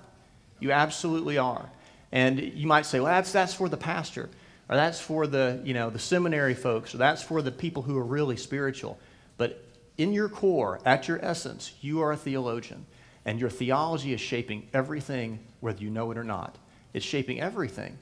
[0.59, 1.69] You absolutely are.
[2.11, 4.29] And you might say, well, that's, that's for the pastor,
[4.69, 7.97] or that's for the, you know, the seminary folks, or that's for the people who
[7.97, 8.97] are really spiritual.
[9.37, 9.61] But
[9.97, 12.85] in your core, at your essence, you are a theologian.
[13.25, 16.57] And your theology is shaping everything, whether you know it or not.
[16.93, 17.97] It's shaping everything.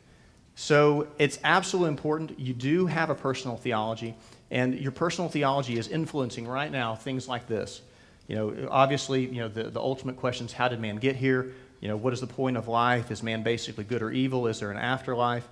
[0.56, 2.40] So it's absolutely important.
[2.40, 4.16] You do have a personal theology,
[4.52, 7.82] and your personal theology is influencing right now things like this.
[8.28, 11.54] You know, obviously, you know, the, the ultimate question is how did man get here?
[11.82, 13.12] You know, what is the point of life?
[13.12, 14.48] Is man basically good or evil?
[14.48, 15.48] Is there an afterlife?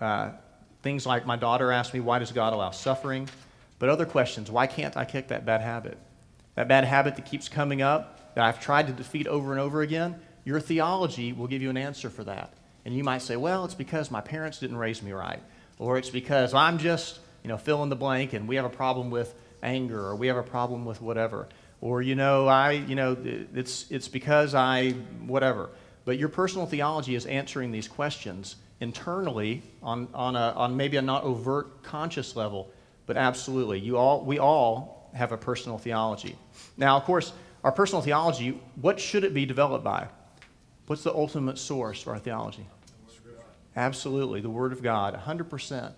[0.00, 0.30] Uh,
[0.82, 3.28] things like my daughter asked me, why does God allow suffering?
[3.78, 5.98] But other questions, why can't I kick that bad habit?
[6.54, 9.82] That bad habit that keeps coming up, that I've tried to defeat over and over
[9.82, 12.54] again, your theology will give you an answer for that.
[12.84, 15.42] And you might say, well, it's because my parents didn't raise me right.
[15.78, 18.70] Or it's because I'm just, you know, fill in the blank and we have a
[18.70, 21.48] problem with anger or we have a problem with whatever.
[21.80, 23.16] Or, you know, I, you know,
[23.54, 24.90] it's, it's because I,
[25.26, 25.70] whatever.
[26.04, 31.02] But your personal theology is answering these questions internally on, on, a, on maybe a
[31.02, 32.70] not overt conscious level,
[33.06, 33.80] but absolutely.
[33.80, 36.36] You all, we all have a personal theology.
[36.76, 40.08] Now, of course, our personal theology, what should it be developed by?
[40.86, 42.66] What's the ultimate source for our theology?
[43.76, 45.92] Absolutely, the Word of God, 100%.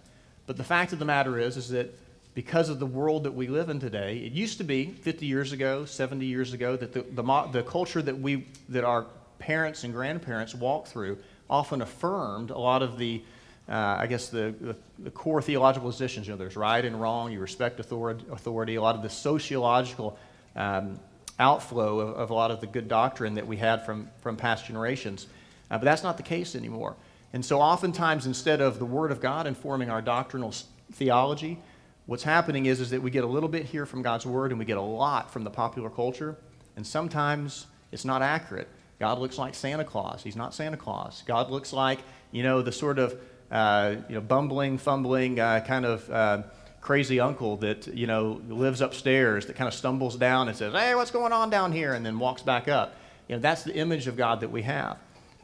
[0.47, 1.99] But the fact of the matter is, is that
[2.35, 5.53] because of the world that we live in today, it used to be 50 years
[5.53, 9.07] ago, 70 years ago, that the, the, the culture that, we, that our
[9.39, 13.23] parents and grandparents walked through often affirmed a lot of the,
[13.69, 16.27] uh, I guess, the, the, the, core theological positions.
[16.27, 20.19] You know, there's right and wrong, you respect authority, authority a lot of the sociological
[20.55, 20.99] um,
[21.39, 24.67] outflow of, of, a lot of the good doctrine that we had from, from past
[24.67, 25.27] generations.
[25.71, 26.97] Uh, but that's not the case anymore.
[27.37, 30.55] And so, oftentimes, instead of the Word of God informing our doctrinal
[30.93, 31.59] theology,
[32.07, 34.59] what's happening is, is that we get a little bit here from God's Word and
[34.59, 36.39] we get a lot from the popular culture.
[36.77, 38.69] And sometimes it's not accurate.
[38.99, 40.23] God looks like Santa Claus.
[40.23, 41.25] He's not Santa Claus.
[41.27, 41.99] God looks like,
[42.33, 43.21] you know, the sort of,
[43.51, 46.43] uh, you know, bumbling, fumbling, uh, kind of uh,
[46.81, 50.95] crazy uncle that, you know, lives upstairs that kind of stumbles down and says, hey,
[50.95, 51.93] what's going on down here?
[51.93, 52.97] And then walks back up.
[53.29, 54.97] You know, that's the image of God that we have.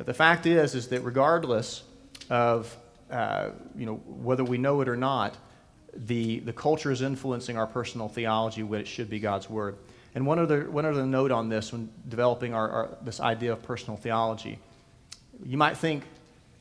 [0.03, 1.85] But the fact is, is that regardless
[2.29, 2.77] of,
[3.09, 5.37] uh, you know, whether we know it or not,
[5.95, 9.77] the, the culture is influencing our personal theology when it should be God's Word.
[10.17, 13.63] And one other, one other note on this when developing our, our, this idea of
[13.63, 14.59] personal theology.
[15.47, 16.03] You might think,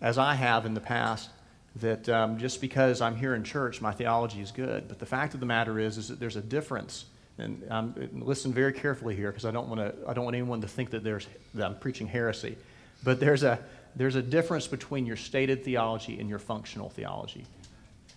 [0.01, 1.31] as I have in the past,
[1.77, 4.87] that um, just because I'm here in church, my theology is good.
[4.87, 7.05] But the fact of the matter is, is that there's a difference.
[7.39, 9.95] And um, listen very carefully here, because I don't want to.
[10.07, 11.25] I don't want anyone to think that there's
[11.55, 12.55] that I'm preaching heresy.
[13.03, 13.59] But there's a
[13.95, 17.45] there's a difference between your stated theology and your functional theology.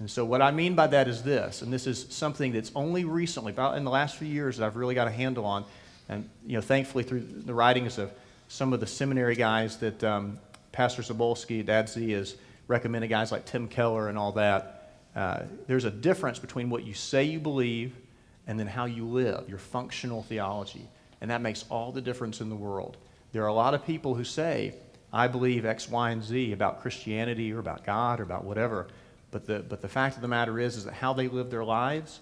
[0.01, 3.05] And so, what I mean by that is this, and this is something that's only
[3.05, 5.64] recently, about in the last few years, that I've really got a handle on.
[6.09, 8.12] And, you know, thankfully, through the writings of
[8.49, 10.38] some of the seminary guys that um,
[10.73, 15.85] Pastor Zabolski, Dad Z, has recommended, guys like Tim Keller and all that, uh, there's
[15.85, 17.94] a difference between what you say you believe
[18.47, 20.87] and then how you live, your functional theology.
[21.20, 22.97] And that makes all the difference in the world.
[23.35, 24.75] There are a lot of people who say,
[25.12, 28.87] I believe X, Y, and Z about Christianity or about God or about whatever.
[29.33, 31.64] But the, but the fact of the matter is, is that how they live their
[31.64, 32.20] lives,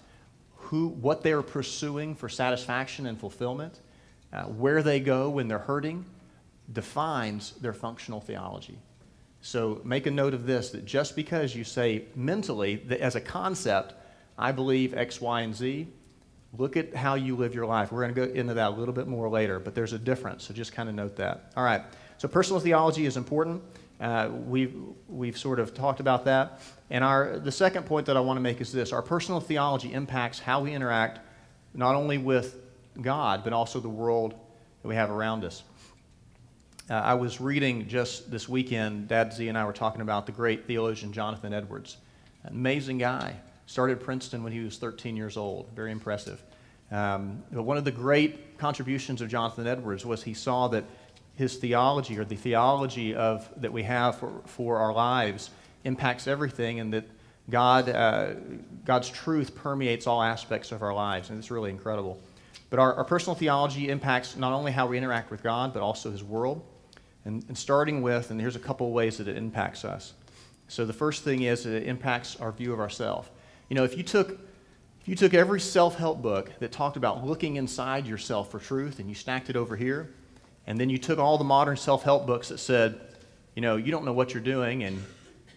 [0.55, 3.79] who, what they're pursuing for satisfaction and fulfillment,
[4.33, 6.03] uh, where they go when they're hurting,
[6.71, 8.79] defines their functional theology.
[9.41, 13.21] So make a note of this that just because you say mentally, that as a
[13.21, 13.93] concept,
[14.35, 15.89] I believe X, Y, and Z,
[16.57, 17.91] look at how you live your life.
[17.91, 20.45] We're going to go into that a little bit more later, but there's a difference,
[20.45, 21.51] so just kind of note that.
[21.55, 21.81] All right,
[22.17, 23.61] so personal theology is important.
[23.99, 24.75] Uh, we've,
[25.07, 26.61] we've sort of talked about that.
[26.89, 29.93] And our, the second point that I want to make is this our personal theology
[29.93, 31.19] impacts how we interact
[31.73, 32.59] not only with
[33.01, 34.33] God, but also the world
[34.81, 35.63] that we have around us.
[36.89, 40.33] Uh, I was reading just this weekend, Dad Z and I were talking about the
[40.33, 41.97] great theologian Jonathan Edwards.
[42.45, 43.35] Amazing guy.
[43.65, 45.69] Started Princeton when he was 13 years old.
[45.75, 46.43] Very impressive.
[46.91, 50.83] Um, but one of the great contributions of Jonathan Edwards was he saw that
[51.35, 55.49] his theology or the theology of, that we have for, for our lives
[55.83, 57.05] impacts everything and that
[57.49, 58.33] God, uh,
[58.85, 61.29] God's truth permeates all aspects of our lives.
[61.29, 62.19] And it's really incredible.
[62.69, 66.09] But our, our, personal theology impacts not only how we interact with God, but also
[66.09, 66.63] His world.
[67.25, 70.13] And, and starting with, and here's a couple ways that it impacts us.
[70.67, 73.29] So the first thing is it impacts our view of ourselves.
[73.73, 74.29] You know, if you took
[75.01, 78.99] if you took every self help book that talked about looking inside yourself for truth
[78.99, 80.11] and you stacked it over here,
[80.67, 83.01] and then you took all the modern self help books that said,
[83.55, 85.03] you know, you don't know what you're doing, and,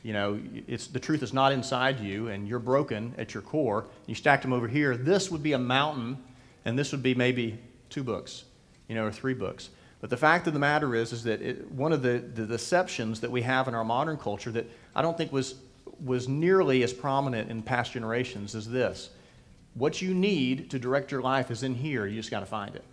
[0.02, 3.85] you know, it's, the truth is not inside you, and you're broken at your core.
[4.07, 4.96] You stacked them over here.
[4.96, 6.16] This would be a mountain,
[6.64, 7.59] and this would be maybe
[7.90, 8.44] two books,
[8.88, 9.68] you know, or three books.
[10.00, 13.20] But the fact of the matter is, is that it, one of the, the deceptions
[13.20, 15.57] that we have in our modern culture that I don't think was,
[16.04, 19.11] was nearly as prominent in past generations as this.
[19.74, 22.06] What you need to direct your life is in here.
[22.06, 22.85] You just got to find it.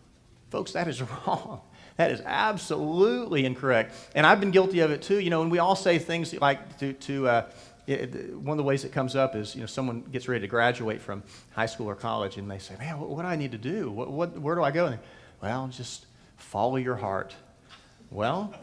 [0.49, 1.61] Folks, that is wrong.
[1.97, 3.93] That is absolutely incorrect.
[4.15, 5.19] And I've been guilty of it too.
[5.19, 7.45] You know, when we all say things like to, to uh,
[7.85, 10.47] it, one of the ways it comes up is, you know, someone gets ready to
[10.47, 13.51] graduate from high school or college and they say, man, what, what do I need
[13.51, 13.91] to do?
[13.91, 14.85] What, what, where do I go?
[14.85, 15.01] And they,
[15.41, 16.05] well, just
[16.37, 17.35] follow your heart.
[18.09, 18.53] Well,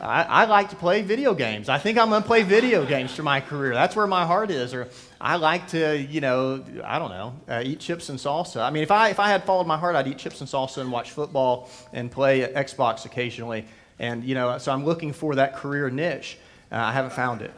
[0.00, 1.68] I, I, like to play video games.
[1.68, 3.74] I think I'm going to play video games for my career.
[3.74, 4.74] That's where my heart is.
[4.74, 4.88] Or
[5.20, 8.62] I like to, you know, I don't know, uh, eat chips and salsa.
[8.62, 10.78] I mean, if I, if I had followed my heart, I'd eat chips and salsa
[10.78, 13.66] and watch football and play Xbox occasionally.
[13.98, 16.38] And, you know, so I'm looking for that career niche.
[16.72, 17.52] Uh, I haven't found it.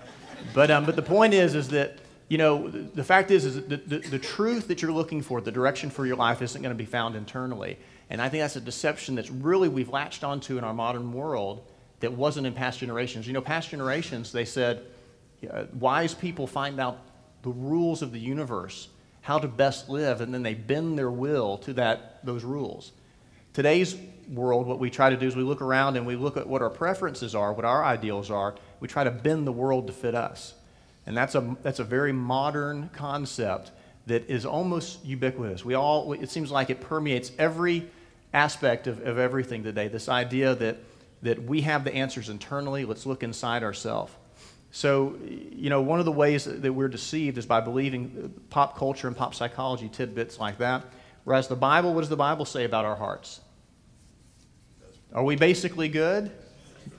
[0.52, 1.96] But, um, but the point is, is that,
[2.28, 5.52] you know, the fact is, is the, the, the truth that you're looking for, the
[5.52, 7.78] direction for your life isn't going to be found internally.
[8.10, 11.62] And I think that's a deception that's really we've latched onto in our modern world
[12.00, 13.26] that wasn't in past generations.
[13.26, 14.84] You know, past generations, they said,
[15.50, 16.98] uh, wise people find out
[17.42, 18.88] the rules of the universe,
[19.22, 22.92] how to best live, and then they bend their will to that, those rules.
[23.52, 23.96] Today's
[24.28, 26.62] world, what we try to do is we look around and we look at what
[26.62, 28.54] our preferences are, what our ideals are.
[28.80, 30.54] We try to bend the world to fit us.
[31.06, 33.70] And that's a, that's a very modern concept
[34.06, 35.64] that is almost ubiquitous.
[35.64, 37.88] We all, it seems like it permeates every
[38.34, 39.88] aspect of, of everything today.
[39.88, 40.78] This idea that
[41.22, 42.84] that we have the answers internally.
[42.84, 44.12] Let's look inside ourselves.
[44.70, 49.08] So, you know, one of the ways that we're deceived is by believing pop culture
[49.08, 50.84] and pop psychology tidbits like that.
[51.24, 53.40] Whereas the Bible, what does the Bible say about our hearts?
[55.12, 56.30] Are we basically good?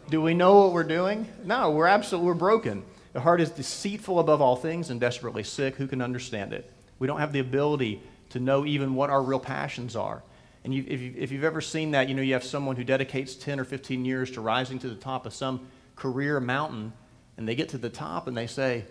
[0.09, 1.27] Do we know what we're doing?
[1.43, 2.83] No, we're absolutely we're broken.
[3.13, 5.75] The heart is deceitful above all things and desperately sick.
[5.75, 6.71] Who can understand it?
[6.99, 10.23] We don't have the ability to know even what our real passions are.
[10.67, 12.83] And you, if, you, if you've ever seen that, you know, you have someone who
[12.83, 16.91] dedicates 10 or 15 years to rising to the top of some career mountain,
[17.37, 18.83] and they get to the top and they say,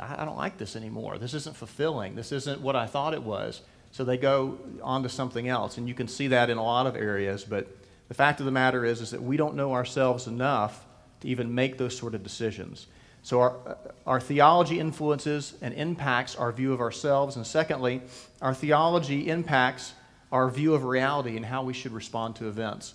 [0.00, 1.18] I don't like this anymore.
[1.18, 2.16] This isn't fulfilling.
[2.16, 3.60] This isn't what I thought it was.
[3.92, 5.78] So they go on to something else.
[5.78, 7.44] And you can see that in a lot of areas.
[7.44, 7.68] But
[8.08, 10.84] the fact of the matter is, is that we don't know ourselves enough
[11.20, 12.88] to even make those sort of decisions.
[13.22, 17.36] So our, our theology influences and impacts our view of ourselves.
[17.36, 18.02] And secondly,
[18.42, 19.92] our theology impacts
[20.32, 22.94] our view of reality and how we should respond to events.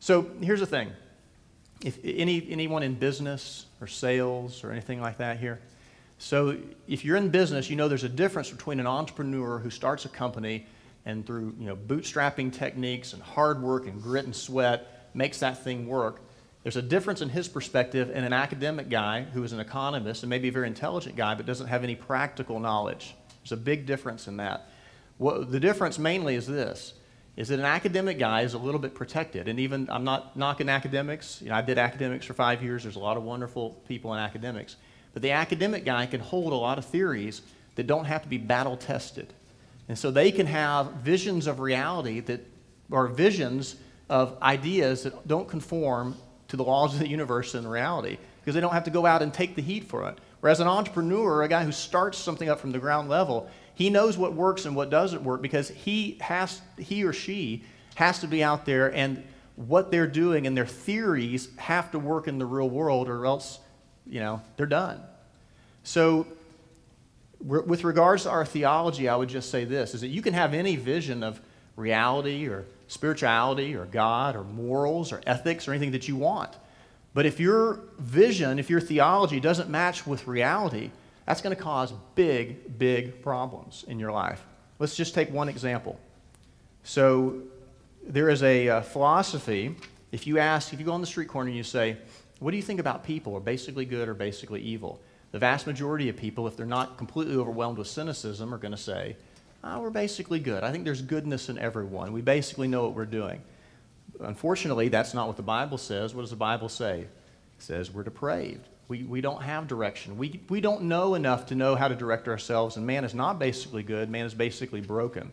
[0.00, 0.92] So here's the thing
[1.82, 5.60] if any, anyone in business or sales or anything like that here,
[6.18, 6.56] so
[6.88, 10.08] if you're in business, you know there's a difference between an entrepreneur who starts a
[10.08, 10.66] company
[11.04, 15.62] and through you know, bootstrapping techniques and hard work and grit and sweat makes that
[15.62, 16.20] thing work.
[16.62, 20.30] There's a difference in his perspective and an academic guy who is an economist and
[20.30, 23.14] maybe a very intelligent guy but doesn't have any practical knowledge.
[23.42, 24.68] There's a big difference in that.
[25.18, 26.94] What, the difference mainly is this
[27.36, 29.46] is that an academic guy is a little bit protected.
[29.46, 31.42] And even, I'm not knocking academics.
[31.42, 32.82] You know, I did academics for five years.
[32.82, 34.76] There's a lot of wonderful people in academics.
[35.12, 37.42] But the academic guy can hold a lot of theories
[37.74, 39.34] that don't have to be battle tested.
[39.88, 42.40] And so they can have visions of reality that
[42.90, 43.76] are visions
[44.08, 46.16] of ideas that don't conform
[46.48, 49.22] to the laws of the universe and reality because they don't have to go out
[49.22, 50.16] and take the heat for it.
[50.40, 54.16] Whereas an entrepreneur, a guy who starts something up from the ground level, he knows
[54.16, 57.62] what works and what doesn't work because he has he or she
[57.94, 59.22] has to be out there and
[59.54, 63.58] what they're doing and their theories have to work in the real world or else,
[64.06, 65.02] you know, they're done.
[65.82, 66.26] So
[67.38, 70.54] with regards to our theology, I would just say this is that you can have
[70.54, 71.38] any vision of
[71.76, 76.56] reality or spirituality or God or morals or ethics or anything that you want.
[77.12, 80.92] But if your vision, if your theology doesn't match with reality,
[81.26, 84.42] that's going to cause big, big problems in your life.
[84.78, 85.98] Let's just take one example.
[86.84, 87.42] So,
[88.06, 89.74] there is a, a philosophy.
[90.12, 91.96] If you ask, if you go on the street corner and you say,
[92.38, 93.36] What do you think about people?
[93.36, 95.00] Are basically good or basically evil?
[95.32, 98.78] The vast majority of people, if they're not completely overwhelmed with cynicism, are going to
[98.78, 99.16] say,
[99.64, 100.62] oh, We're basically good.
[100.62, 102.12] I think there's goodness in everyone.
[102.12, 103.42] We basically know what we're doing.
[104.20, 106.14] Unfortunately, that's not what the Bible says.
[106.14, 107.00] What does the Bible say?
[107.00, 107.08] It
[107.58, 108.68] says we're depraved.
[108.88, 110.16] We, we don't have direction.
[110.16, 113.38] We, we don't know enough to know how to direct ourselves, and man is not
[113.38, 115.32] basically good, man is basically broken.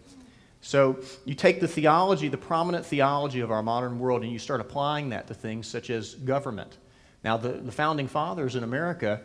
[0.61, 4.61] So you take the theology, the prominent theology of our modern world, and you start
[4.61, 6.77] applying that to things such as government.
[7.23, 9.21] Now, the, the founding fathers in America,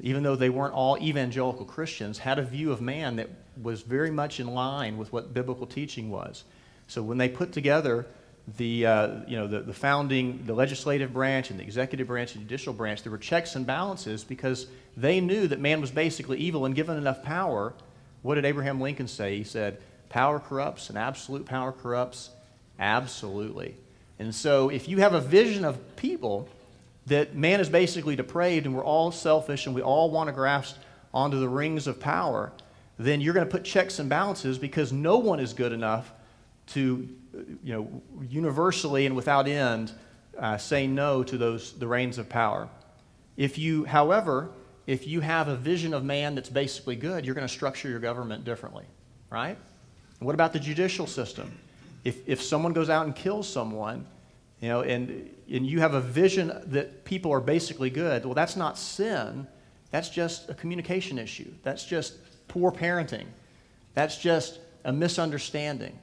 [0.00, 3.30] even though they weren't all evangelical Christians, had a view of man that
[3.62, 6.44] was very much in line with what biblical teaching was.
[6.86, 8.06] So when they put together
[8.56, 12.42] the, uh, you know, the, the founding, the legislative branch and the executive branch and
[12.42, 16.64] judicial branch, there were checks and balances because they knew that man was basically evil
[16.64, 17.74] and given enough power.
[18.22, 19.36] What did Abraham Lincoln say?
[19.36, 19.78] He said,
[20.08, 22.30] Power corrupts and absolute power corrupts
[22.78, 23.76] absolutely.
[24.18, 26.48] And so if you have a vision of people
[27.06, 30.76] that man is basically depraved and we're all selfish and we all want to grasp
[31.14, 32.52] onto the rings of power,
[32.98, 36.12] then you're going to put checks and balances because no one is good enough
[36.68, 37.08] to,
[37.62, 39.92] you know, universally and without end
[40.38, 42.68] uh, say no to those the reins of power.
[43.36, 44.50] If you, however,
[44.86, 48.00] if you have a vision of man that's basically good, you're going to structure your
[48.00, 48.84] government differently,
[49.30, 49.56] right?
[50.18, 51.52] What about the judicial system?
[52.04, 54.06] If, if someone goes out and kills someone,
[54.60, 58.56] you know, and, and you have a vision that people are basically good, well, that's
[58.56, 59.46] not sin.
[59.90, 61.50] That's just a communication issue.
[61.62, 62.14] That's just
[62.48, 63.26] poor parenting.
[63.94, 65.98] That's just a misunderstanding.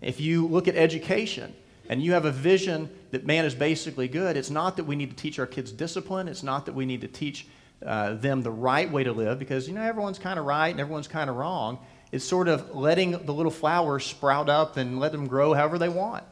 [0.00, 1.54] If you look at education
[1.88, 5.10] and you have a vision that man is basically good, it's not that we need
[5.10, 6.28] to teach our kids discipline.
[6.28, 7.46] It's not that we need to teach
[7.84, 10.80] uh, them the right way to live because, you know, everyone's kind of right and
[10.80, 11.78] everyone's kind of wrong.
[12.10, 15.88] It's sort of letting the little flowers sprout up and let them grow however they
[15.88, 16.24] want.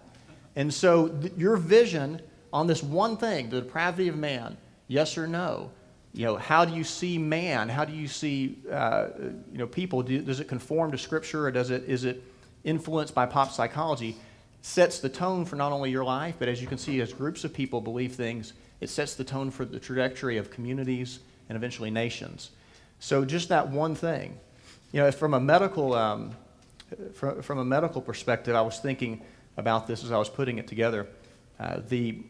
[0.55, 2.21] And so, th- your vision
[2.53, 4.57] on this one thing, the depravity of man,
[4.89, 5.71] yes or no,
[6.14, 7.69] you know, how do you see man?
[7.69, 9.09] How do you see, uh,
[9.53, 10.03] you know, people?
[10.03, 12.25] Do, does it conform to Scripture or does it, is it
[12.67, 14.17] influenced by pop psychology?
[14.61, 17.45] Sets the tone for not only your life, but as you can see, as groups
[17.45, 21.91] of people believe things, it sets the tone for the trajectory of communities and eventually
[21.91, 22.51] nations.
[22.99, 24.39] So just that one thing,
[24.93, 26.37] you know, from a medical, um,
[27.14, 29.23] from, from a medical perspective, I was thinking
[29.57, 31.07] about this as I was putting it together.
[31.59, 32.23] Uh, the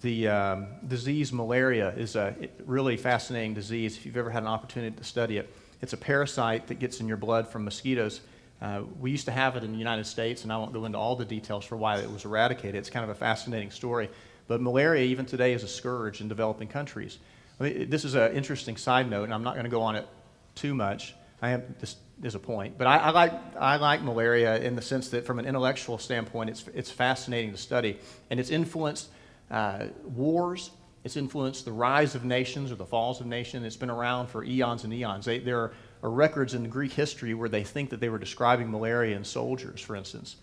[0.00, 3.96] the um, disease malaria is a really fascinating disease.
[3.96, 5.52] If you've ever had an opportunity to study it,
[5.82, 8.20] it's a parasite that gets in your blood from mosquitoes.
[8.60, 10.98] Uh, we used to have it in the United States, and I won't go into
[10.98, 12.74] all the details for why it was eradicated.
[12.74, 14.08] It's kind of a fascinating story.
[14.48, 17.18] But malaria, even today, is a scourge in developing countries.
[17.60, 19.96] I mean, this is an interesting side note, and I'm not going to go on
[19.96, 20.06] it
[20.54, 21.14] too much.
[21.40, 24.82] I have this is a point, but I, I, like I like malaria in the
[24.82, 27.98] sense that, from an intellectual standpoint, it's it's fascinating to study,
[28.30, 29.08] and it's influenced
[29.50, 30.70] uh, wars.
[31.04, 33.64] It's influenced the rise of nations or the falls of nations.
[33.64, 35.24] It's been around for eons and eons.
[35.26, 35.72] They, there are,
[36.02, 39.80] are, records in Greek history where they think that they were describing malaria in soldiers,
[39.80, 40.36] for instance.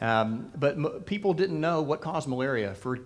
[0.00, 2.96] Um, but m- people didn't know what caused malaria for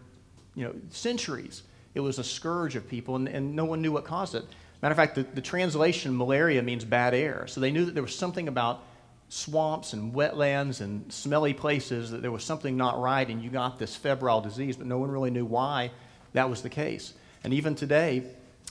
[0.55, 1.62] you know, centuries.
[1.94, 4.44] It was a scourge of people, and, and no one knew what caused it.
[4.82, 7.46] Matter of fact, the, the translation malaria means bad air.
[7.46, 8.82] So they knew that there was something about
[9.28, 13.78] swamps and wetlands and smelly places that there was something not right and you got
[13.78, 15.90] this febrile disease, but no one really knew why
[16.34, 17.14] that was the case.
[17.42, 18.24] And even today,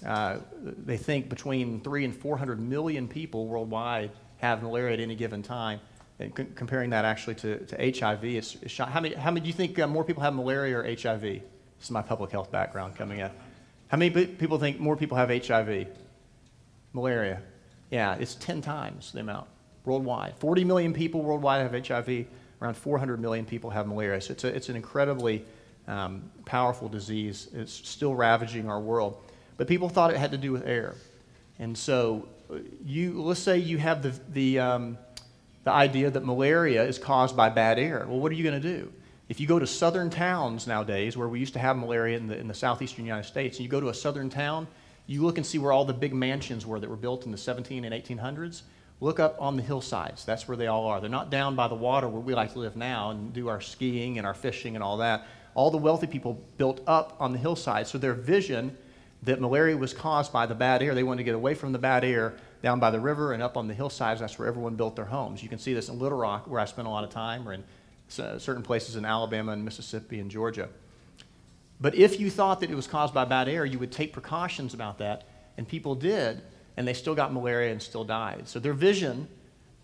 [0.05, 5.41] uh, they think between three and 400 million people worldwide have malaria at any given
[5.41, 5.79] time.
[6.19, 9.47] And c- comparing that actually to, to HIV, it's, it's how, many, how many do
[9.47, 11.21] you think uh, more people have malaria or HIV?
[11.21, 11.41] This
[11.81, 13.31] is my public health background coming in.
[13.87, 15.87] How many people think more people have HIV?
[16.93, 17.41] Malaria.
[17.89, 19.47] Yeah, it's 10 times the amount
[19.85, 20.35] worldwide.
[20.37, 22.25] 40 million people worldwide have HIV.
[22.61, 24.21] Around 400 million people have malaria.
[24.21, 25.45] So it's, a, it's an incredibly
[25.87, 27.49] um, powerful disease.
[27.53, 29.21] It's still ravaging our world.
[29.58, 30.95] But people thought it had to do with air.
[31.60, 34.97] And so uh, you, let's say you have the, the, um,
[35.64, 38.06] the idea that malaria is caused by bad air.
[38.08, 38.91] Well, what are you going to do?
[39.30, 42.38] If you go to southern towns nowadays, where we used to have malaria in the,
[42.38, 44.68] in the southeastern United States, and you go to a southern town,
[45.08, 47.38] you look and see where all the big mansions were that were built in the
[47.38, 48.64] 17 and 1800s.
[48.99, 50.24] Look up on the hillsides.
[50.24, 51.01] That's where they all are.
[51.01, 53.60] They're not down by the water where we like to live now and do our
[53.60, 55.26] skiing and our fishing and all that.
[55.56, 57.88] All the wealthy people built up on the hillside.
[57.88, 58.78] So their vision
[59.24, 61.80] that malaria was caused by the bad air, they wanted to get away from the
[61.80, 64.19] bad air down by the river and up on the hillsides.
[64.19, 65.41] That's where everyone built their homes.
[65.41, 67.53] You can see this in Little Rock, where I spent a lot of time, or
[67.53, 67.63] in
[68.19, 70.69] uh, certain places in Alabama and Mississippi and Georgia.
[71.82, 74.74] But if you thought that it was caused by bad air, you would take precautions
[74.74, 75.26] about that,
[75.57, 76.41] and people did
[76.78, 78.47] and they still got malaria and still died.
[78.47, 79.28] So their vision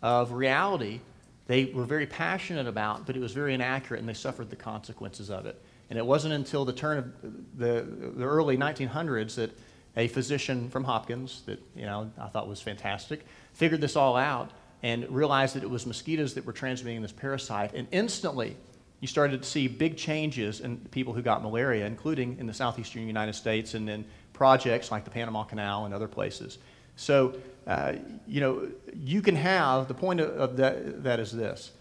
[0.01, 1.01] of reality,
[1.47, 5.29] they were very passionate about, but it was very inaccurate, and they suffered the consequences
[5.29, 5.61] of it.
[5.89, 7.85] And it wasn't until the turn of the,
[8.15, 9.57] the early 1900s that
[9.97, 14.51] a physician from Hopkins, that you know I thought was fantastic, figured this all out
[14.81, 17.73] and realized that it was mosquitoes that were transmitting this parasite.
[17.73, 18.55] And instantly,
[19.01, 23.05] you started to see big changes in people who got malaria, including in the southeastern
[23.05, 26.59] United States and in projects like the Panama Canal and other places.
[26.95, 27.35] So,
[27.67, 27.93] uh,
[28.27, 31.71] you know, you can have, the point of, of that, that is this.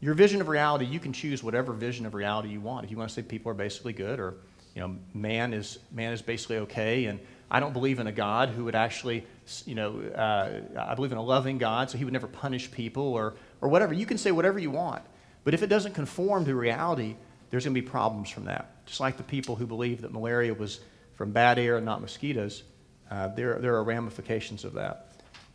[0.00, 2.84] Your vision of reality, you can choose whatever vision of reality you want.
[2.84, 4.34] If you want to say people are basically good or,
[4.74, 7.18] you know, man is, man is basically okay and
[7.50, 9.26] I don't believe in a God who would actually,
[9.64, 13.04] you know, uh, I believe in a loving God, so he would never punish people
[13.04, 13.94] or, or whatever.
[13.94, 15.02] You can say whatever you want.
[15.44, 17.16] But if it doesn't conform to reality,
[17.50, 18.84] there's going to be problems from that.
[18.84, 20.80] Just like the people who believe that malaria was
[21.14, 22.64] from bad air and not mosquitoes,
[23.10, 25.07] uh, there, there are ramifications of that.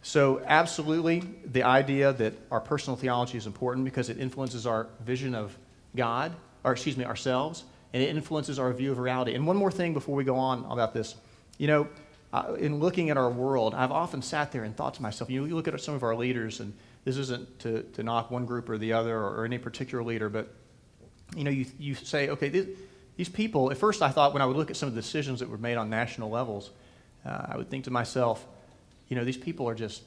[0.05, 5.33] So, absolutely, the idea that our personal theology is important because it influences our vision
[5.33, 5.57] of
[5.95, 6.33] God,
[6.65, 9.33] or excuse me, ourselves, and it influences our view of reality.
[9.33, 11.15] And one more thing before we go on about this.
[11.57, 11.87] You know,
[12.33, 15.39] uh, in looking at our world, I've often sat there and thought to myself, you,
[15.39, 16.73] know, you look at some of our leaders, and
[17.05, 20.27] this isn't to, to knock one group or the other or, or any particular leader,
[20.27, 20.53] but
[21.33, 22.67] you know, you, you say, okay, these,
[23.15, 25.39] these people, at first I thought when I would look at some of the decisions
[25.39, 26.71] that were made on national levels,
[27.25, 28.45] uh, I would think to myself,
[29.07, 30.03] you know, these people are just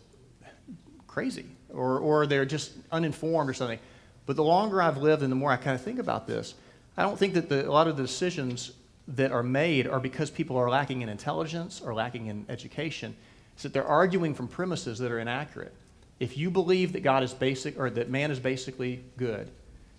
[1.06, 3.78] crazy or, or they're just uninformed or something.
[4.26, 6.54] But the longer I've lived and the more I kind of think about this,
[6.96, 8.72] I don't think that the, a lot of the decisions
[9.08, 13.14] that are made are because people are lacking in intelligence or lacking in education.
[13.54, 15.74] It's that they're arguing from premises that are inaccurate.
[16.18, 19.50] If you believe that God is basic or that man is basically good,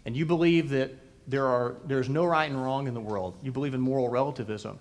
[0.06, 0.92] and you believe that
[1.28, 4.80] there are, there's no right and wrong in the world, you believe in moral relativism,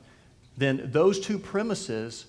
[0.56, 2.26] then those two premises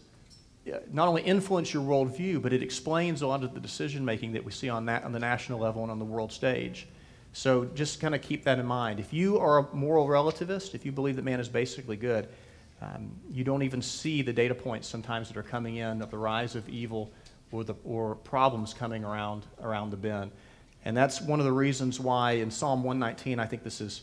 [0.91, 4.43] not only influence your worldview, but it explains a lot of the decision making that
[4.43, 6.87] we see on, that, on the national level and on the world stage.
[7.33, 8.99] So just kind of keep that in mind.
[8.99, 12.27] If you are a moral relativist, if you believe that man is basically good,
[12.81, 16.17] um, you don't even see the data points sometimes that are coming in of the
[16.17, 17.11] rise of evil
[17.51, 20.31] or, the, or problems coming around, around the bend.
[20.85, 24.01] And that's one of the reasons why in Psalm 119, I think this is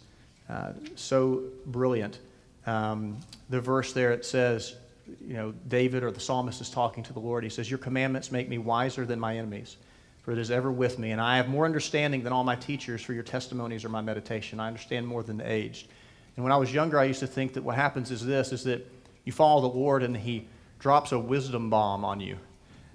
[0.48, 2.18] uh, so brilliant.
[2.66, 4.76] Um, the verse there, it says,
[5.20, 7.44] you know, David or the psalmist is talking to the Lord.
[7.44, 9.76] He says, Your commandments make me wiser than my enemies,
[10.22, 11.10] for it is ever with me.
[11.10, 14.60] And I have more understanding than all my teachers, for your testimonies are my meditation.
[14.60, 15.88] I understand more than the aged.
[16.36, 18.64] And when I was younger, I used to think that what happens is this is
[18.64, 18.90] that
[19.24, 20.48] you follow the Lord and he
[20.78, 22.36] drops a wisdom bomb on you.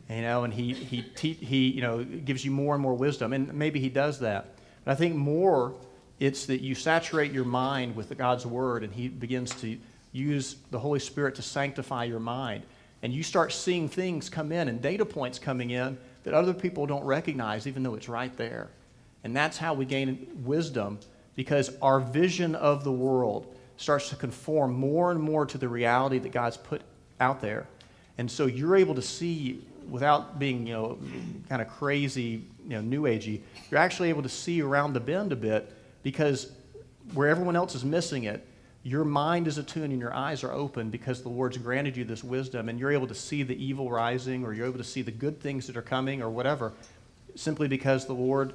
[0.10, 3.32] You know, and he, he, te- he you know, gives you more and more wisdom.
[3.32, 4.56] And maybe he does that.
[4.84, 5.76] But I think more
[6.20, 9.78] it's that you saturate your mind with God's word and he begins to
[10.12, 12.64] use the Holy Spirit to sanctify your mind.
[13.02, 16.86] And you start seeing things come in and data points coming in that other people
[16.86, 18.70] don't recognize, even though it's right there.
[19.24, 21.00] And that's how we gain wisdom
[21.36, 26.20] because our vision of the world starts to conform more and more to the reality
[26.20, 26.82] that God's put
[27.20, 27.66] out there.
[28.18, 30.98] And so you're able to see without being, you know,
[31.48, 33.42] kind of crazy, you know, new agey,
[33.72, 36.52] you're actually able to see around the bend a bit because
[37.14, 38.46] where everyone else is missing it,
[38.84, 42.24] your mind is attuned and your eyes are open because the Lord's granted you this
[42.24, 45.12] wisdom and you're able to see the evil rising or you're able to see the
[45.12, 46.72] good things that are coming or whatever
[47.36, 48.54] simply because the Lord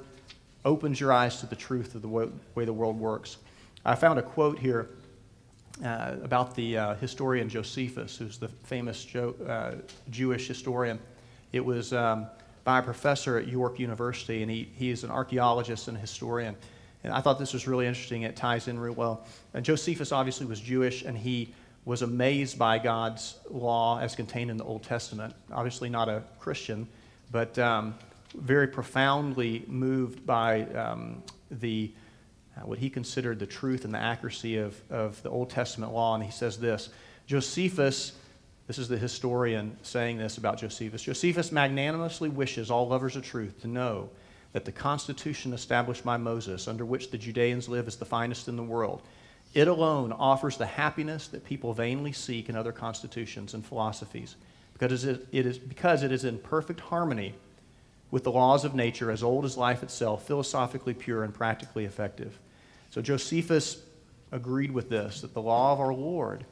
[0.63, 3.37] opens your eyes to the truth of the way, way the world works.
[3.85, 4.89] I found a quote here
[5.83, 9.75] uh, about the uh, historian Josephus, who's the famous jo- uh,
[10.09, 10.99] Jewish historian.
[11.53, 12.27] It was um,
[12.63, 16.55] by a professor at York University, and he, he is an archaeologist and historian.
[17.05, 18.23] And I thought this was really interesting.
[18.23, 19.25] It ties in real well.
[19.53, 21.53] And Josephus obviously was Jewish, and he
[21.85, 25.35] was amazed by God's law as contained in the Old Testament.
[25.51, 26.87] Obviously, not a Christian,
[27.31, 27.93] but um,
[28.33, 31.91] very profoundly moved by um, the
[32.57, 36.15] uh, what he considered the truth and the accuracy of, of the Old Testament law.
[36.15, 36.89] And he says this
[37.27, 38.13] Josephus,
[38.65, 43.61] this is the historian saying this about Josephus Josephus magnanimously wishes all lovers of truth
[43.61, 44.09] to know
[44.55, 48.55] that the Constitution established by Moses, under which the Judeans live, is the finest in
[48.55, 49.01] the world.
[49.53, 54.37] It alone offers the happiness that people vainly seek in other constitutions and philosophies,
[54.71, 57.33] because it is, because it is in perfect harmony
[58.11, 62.39] with the laws of nature, as old as life itself, philosophically pure and practically effective.
[62.91, 63.81] So Josephus
[64.31, 66.45] agreed with this that the law of our Lord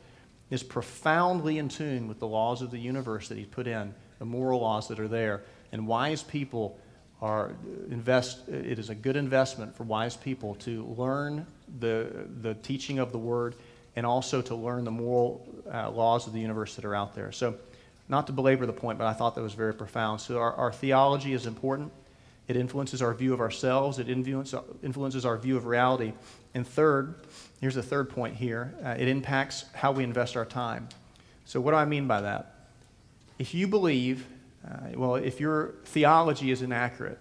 [0.50, 4.26] is profoundly in tune with the laws of the universe that he put in, the
[4.26, 5.44] moral laws that are there.
[5.72, 6.78] And wise people
[7.22, 7.56] are
[7.90, 11.46] invest it is a good investment for wise people to learn
[11.80, 13.56] the the teaching of the word
[13.96, 17.32] and also to learn the moral uh, laws of the universe that are out there.
[17.32, 17.56] So
[18.10, 20.22] not to belabor the point but i thought that was very profound.
[20.22, 21.92] So our, our theology is important.
[22.48, 24.00] It influences our view of ourselves.
[24.00, 24.54] It influence,
[24.84, 26.12] influences our view of reality.
[26.54, 27.16] And third
[27.62, 30.90] here's the third point here uh, it impacts how we invest our time.
[31.46, 32.50] So what do i mean by that?
[33.40, 34.28] If you believe
[34.68, 37.20] uh, well, if your theology is inaccurate,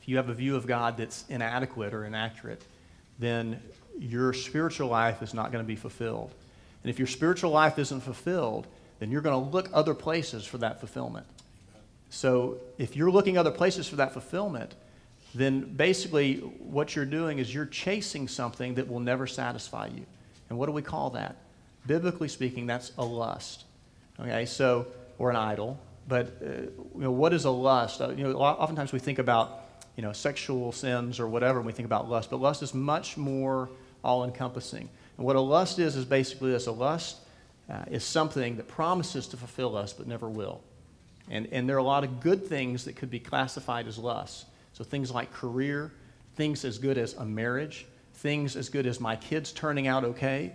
[0.00, 2.62] if you have a view of God that's inadequate or inaccurate,
[3.18, 3.60] then
[3.98, 6.32] your spiritual life is not going to be fulfilled.
[6.82, 8.66] And if your spiritual life isn't fulfilled,
[9.00, 11.26] then you're going to look other places for that fulfillment.
[12.10, 14.74] So if you're looking other places for that fulfillment,
[15.34, 20.06] then basically what you're doing is you're chasing something that will never satisfy you.
[20.48, 21.36] And what do we call that?
[21.86, 23.64] Biblically speaking, that's a lust.
[24.20, 24.86] Okay, so,
[25.18, 25.78] or an idol.
[26.08, 28.00] But uh, you know, what is a lust?
[28.00, 29.60] Uh, you know, oftentimes we think about
[29.94, 32.30] you know sexual sins or whatever, and we think about lust.
[32.30, 33.68] But lust is much more
[34.02, 34.88] all-encompassing.
[35.18, 37.18] And what a lust is is basically this: a lust
[37.70, 40.62] uh, is something that promises to fulfill us but never will.
[41.30, 44.46] And and there are a lot of good things that could be classified as lust.
[44.72, 45.92] So things like career,
[46.36, 50.52] things as good as a marriage, things as good as my kids turning out okay,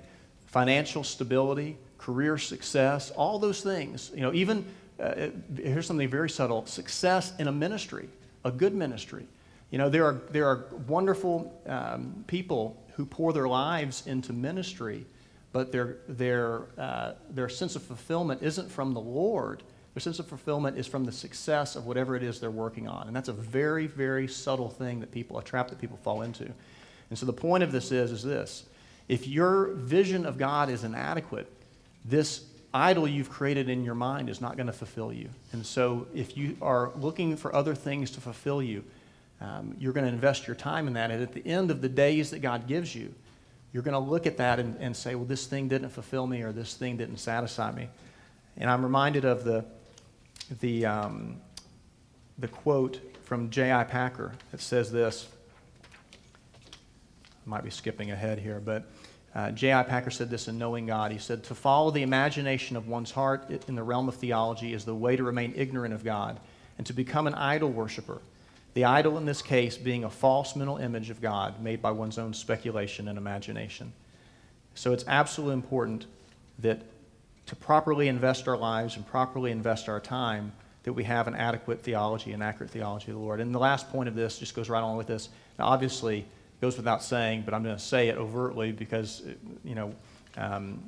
[0.47, 4.11] financial stability, career success, all those things.
[4.15, 4.65] You know, even
[4.99, 8.09] uh, here's something very subtle success in a ministry.
[8.45, 9.25] a good ministry.
[9.71, 15.05] You know, there are, there are wonderful um, people who pour their lives into ministry,
[15.51, 19.63] but their, their, uh, their sense of fulfillment isn't from the Lord.
[19.93, 23.07] Their sense of fulfillment is from the success of whatever it is they're working on.
[23.07, 26.51] And that's a very, very subtle thing that people, a trap that people fall into.
[27.09, 28.65] And so the point of this is, is this.
[29.07, 31.51] If your vision of God is inadequate,
[32.05, 35.29] this idol you've created in your mind is not going to fulfill you.
[35.51, 38.83] And so if you are looking for other things to fulfill you,
[39.41, 41.11] um, you're going to invest your time in that.
[41.11, 43.13] And at the end of the days that God gives you,
[43.73, 46.41] you're going to look at that and, and say, well, this thing didn't fulfill me
[46.41, 47.89] or this thing didn't satisfy me.
[48.57, 49.65] And I'm reminded of the,
[50.61, 51.41] the, um,
[52.37, 53.83] the quote from J.I.
[53.83, 55.27] Packer that says this.
[57.45, 58.89] I might be skipping ahead here, but
[59.35, 59.83] uh, J.I.
[59.83, 61.11] Packer said this in Knowing God.
[61.11, 64.85] He said, To follow the imagination of one's heart in the realm of theology is
[64.85, 66.39] the way to remain ignorant of God
[66.77, 68.21] and to become an idol worshiper
[68.73, 72.17] the idol in this case being a false mental image of God made by one's
[72.17, 73.93] own speculation and imagination.
[74.73, 76.07] So it's absolutely important
[76.59, 76.81] that
[77.45, 80.51] to properly invest our lives and properly invest our time,
[80.83, 83.39] that we have an adequate theology and accurate theology of the Lord.
[83.39, 85.29] And the last point of this just goes right on with this.
[85.59, 86.25] Now, obviously,
[86.63, 89.21] goes without saying, but I'm going to say it overtly because,
[89.65, 89.93] you know,
[90.37, 90.81] um,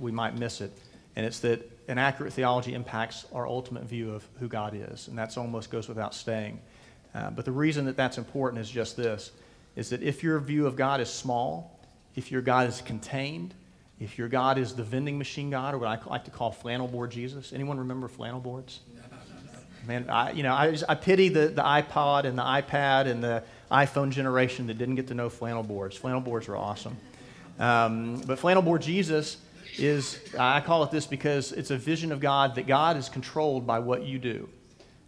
[0.00, 0.72] we might miss it.
[1.14, 5.06] And it's that an accurate theology impacts our ultimate view of who God is.
[5.06, 6.58] And that almost goes without saying.
[7.14, 9.30] Uh, but the reason that that's important is just this
[9.76, 11.78] is that if your view of God is small,
[12.16, 13.54] if your God is contained,
[14.00, 16.88] if your God is the vending machine God, or what I like to call flannel
[16.88, 17.52] board Jesus.
[17.52, 18.80] Anyone remember flannel boards?
[19.86, 23.22] Man, I, you know, I, just, I pity the, the iPod and the iPad and
[23.22, 23.44] the
[23.74, 25.96] iPhone generation that didn't get to know flannel boards.
[25.96, 26.96] Flannel boards are awesome.
[27.58, 29.38] Um, but flannel board Jesus
[29.78, 33.66] is, I call it this because it's a vision of God that God is controlled
[33.66, 34.48] by what you do.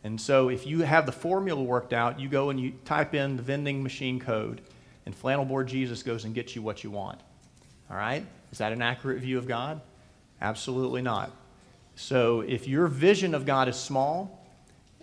[0.02, 3.36] And so if you have the formula worked out, you go and you type in
[3.36, 4.60] the vending machine code,
[5.04, 7.20] and flannel board Jesus goes and gets you what you want.
[7.88, 8.26] All right?
[8.50, 9.80] Is that an accurate view of God?
[10.40, 11.30] Absolutely not.
[11.94, 14.44] So if your vision of God is small,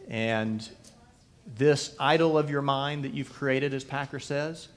[0.10, 0.68] and
[1.58, 4.68] this idol of your mind that you've created, as Packer says,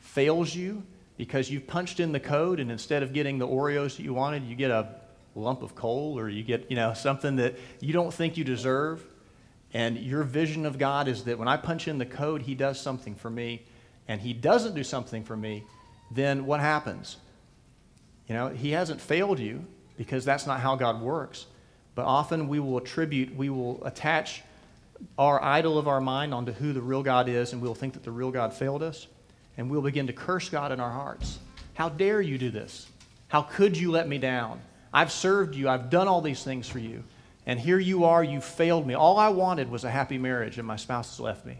[0.00, 0.82] fails you
[1.16, 4.44] because you've punched in the code, and instead of getting the Oreos that you wanted,
[4.44, 4.88] you get a
[5.36, 9.04] lump of coal or you get you know something that you don't think you deserve
[9.74, 12.80] and your vision of God is that when I punch in the code, He does
[12.80, 13.64] something for me,
[14.06, 15.64] and He doesn't do something for me,
[16.12, 17.16] then what happens?
[18.28, 19.64] You know, He hasn't failed you
[19.98, 21.46] because that's not how God works.
[21.96, 24.42] But often we will attribute, we will attach
[25.18, 28.02] our idol of our mind onto who the real God is, and we'll think that
[28.02, 29.06] the real God failed us,
[29.56, 31.38] and we'll begin to curse God in our hearts.
[31.74, 32.88] How dare you do this?
[33.28, 34.60] How could you let me down?
[34.92, 37.02] I've served you, I've done all these things for you.
[37.46, 38.94] And here you are, you failed me.
[38.94, 41.58] All I wanted was a happy marriage, and my spouse has left me.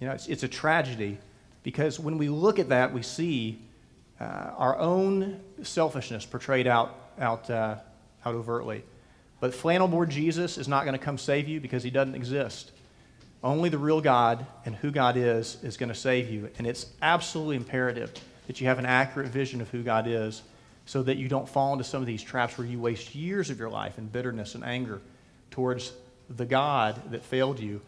[0.00, 1.18] You know, it's, it's a tragedy
[1.62, 3.58] because when we look at that, we see
[4.20, 4.24] uh,
[4.56, 7.76] our own selfishness portrayed out, out, uh,
[8.26, 8.84] out overtly.
[9.40, 12.72] But flannel board Jesus is not going to come save you because he doesn't exist.
[13.42, 16.50] Only the real God and who God is is going to save you.
[16.56, 18.12] And it's absolutely imperative
[18.46, 20.42] that you have an accurate vision of who God is
[20.86, 23.58] so that you don't fall into some of these traps where you waste years of
[23.58, 25.00] your life in bitterness and anger
[25.50, 25.92] towards
[26.28, 27.80] the God that failed you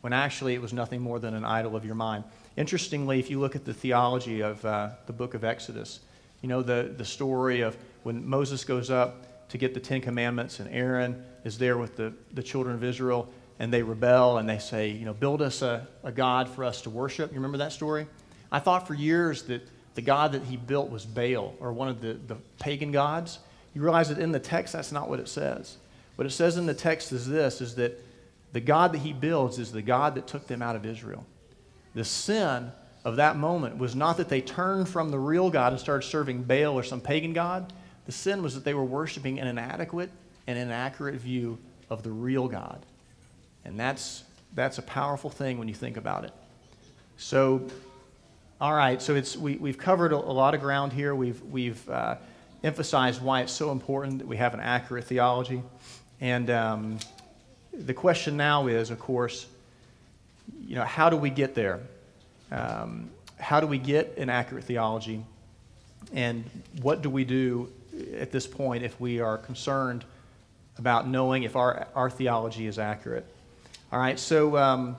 [0.00, 2.24] when actually it was nothing more than an idol of your mind.
[2.56, 6.00] Interestingly, if you look at the theology of uh, the book of Exodus,
[6.42, 10.60] you know the, the story of when Moses goes up to get the Ten Commandments
[10.60, 13.28] and Aaron is there with the, the children of Israel
[13.58, 16.82] and they rebel and they say, you know, build us a, a God for us
[16.82, 17.30] to worship.
[17.30, 18.06] You remember that story?
[18.50, 22.00] I thought for years that the god that he built was Baal, or one of
[22.02, 23.38] the, the pagan gods.
[23.74, 25.78] You realize that in the text, that's not what it says.
[26.16, 27.98] What it says in the text is this, is that
[28.52, 31.26] the God that he builds is the God that took them out of Israel.
[31.94, 32.72] The sin
[33.04, 36.42] of that moment was not that they turned from the real God and started serving
[36.42, 37.72] Baal or some pagan God.
[38.06, 40.10] The sin was that they were worshiping an inadequate
[40.46, 41.58] and inaccurate view
[41.90, 42.84] of the real God.
[43.64, 46.32] And that's, that's a powerful thing when you think about it.
[47.16, 47.68] So
[48.58, 51.14] all right, so it's, we, we've covered a, a lot of ground here.
[51.14, 52.16] We've, we've uh,
[52.64, 55.62] emphasized why it's so important that we have an accurate theology.
[56.22, 56.98] And um,
[57.74, 59.46] the question now is, of course,
[60.66, 61.80] you know, how do we get there?
[62.50, 65.22] Um, how do we get an accurate theology?
[66.14, 66.42] And
[66.80, 67.70] what do we do
[68.16, 70.04] at this point if we are concerned
[70.78, 73.26] about knowing if our, our theology is accurate?
[73.92, 74.96] All right, so um,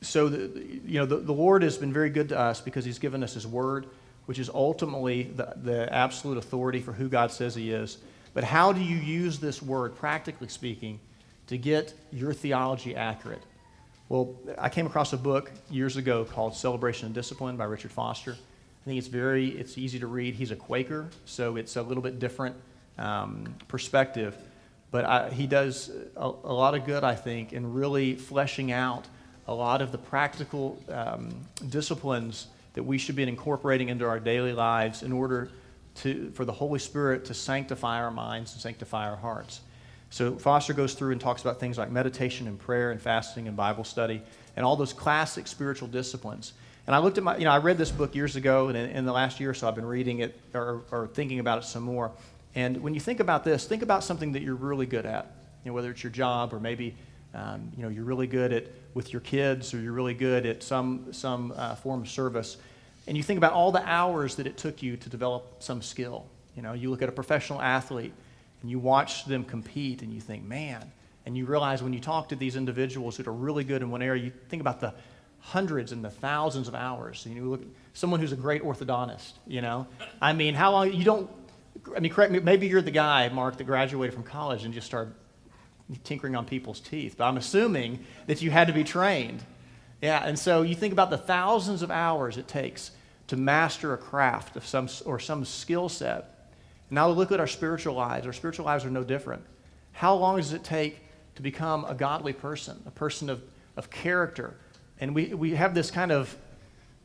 [0.00, 2.98] so the, you know the, the lord has been very good to us because he's
[2.98, 3.86] given us his word
[4.26, 7.96] which is ultimately the, the absolute authority for who god says he is
[8.34, 10.98] but how do you use this word practically speaking
[11.46, 13.42] to get your theology accurate?
[14.08, 18.36] Well, I came across a book years ago called Celebration and Discipline by Richard Foster.
[18.84, 20.34] I think it's very, it's easy to read.
[20.34, 22.54] He's a Quaker, so it's a little bit different
[22.98, 24.36] um, perspective.
[24.90, 29.06] But I, he does a, a, lot of good, I think, in really fleshing out
[29.48, 31.30] a lot of the practical um,
[31.70, 35.48] disciplines that we should be incorporating into our daily lives in order
[35.96, 39.62] to, for the Holy Spirit to sanctify our minds and sanctify our hearts.
[40.10, 43.56] So Foster goes through and talks about things like meditation and prayer and fasting and
[43.56, 44.20] Bible study
[44.56, 46.52] and all those classic spiritual disciplines.
[46.86, 48.90] And I looked at my, you know, I read this book years ago, and in,
[48.90, 51.64] in the last year or so, I've been reading it or, or thinking about it
[51.64, 52.10] some more.
[52.54, 55.32] And when you think about this, think about something that you're really good at,
[55.64, 56.94] you know, whether it's your job or maybe,
[57.34, 60.62] um, you know, you're really good at with your kids or you're really good at
[60.62, 62.58] some some uh, form of service
[63.06, 66.24] and you think about all the hours that it took you to develop some skill.
[66.56, 68.12] You know, you look at a professional athlete
[68.62, 70.90] and you watch them compete and you think, man,
[71.26, 74.02] and you realize when you talk to these individuals that are really good in one
[74.02, 74.94] area, you think about the
[75.44, 77.26] hundreds and the thousands of hours.
[77.28, 79.86] You look someone who's a great orthodontist, you know?
[80.20, 81.30] I mean, how long, you don't,
[81.94, 84.86] I mean, correct me, maybe you're the guy, Mark, that graduated from college and just
[84.86, 85.14] started
[86.02, 89.42] tinkering on people's teeth, but I'm assuming that you had to be trained.
[90.00, 92.90] Yeah, and so you think about the thousands of hours it takes
[93.26, 96.50] to master a craft of some, or some skill set.
[96.90, 98.26] Now look at our spiritual lives.
[98.26, 99.44] Our spiritual lives are no different.
[99.92, 101.00] How long does it take
[101.34, 103.42] to become a godly person, a person of,
[103.76, 104.56] of character?
[105.00, 106.34] And we, we have this kind of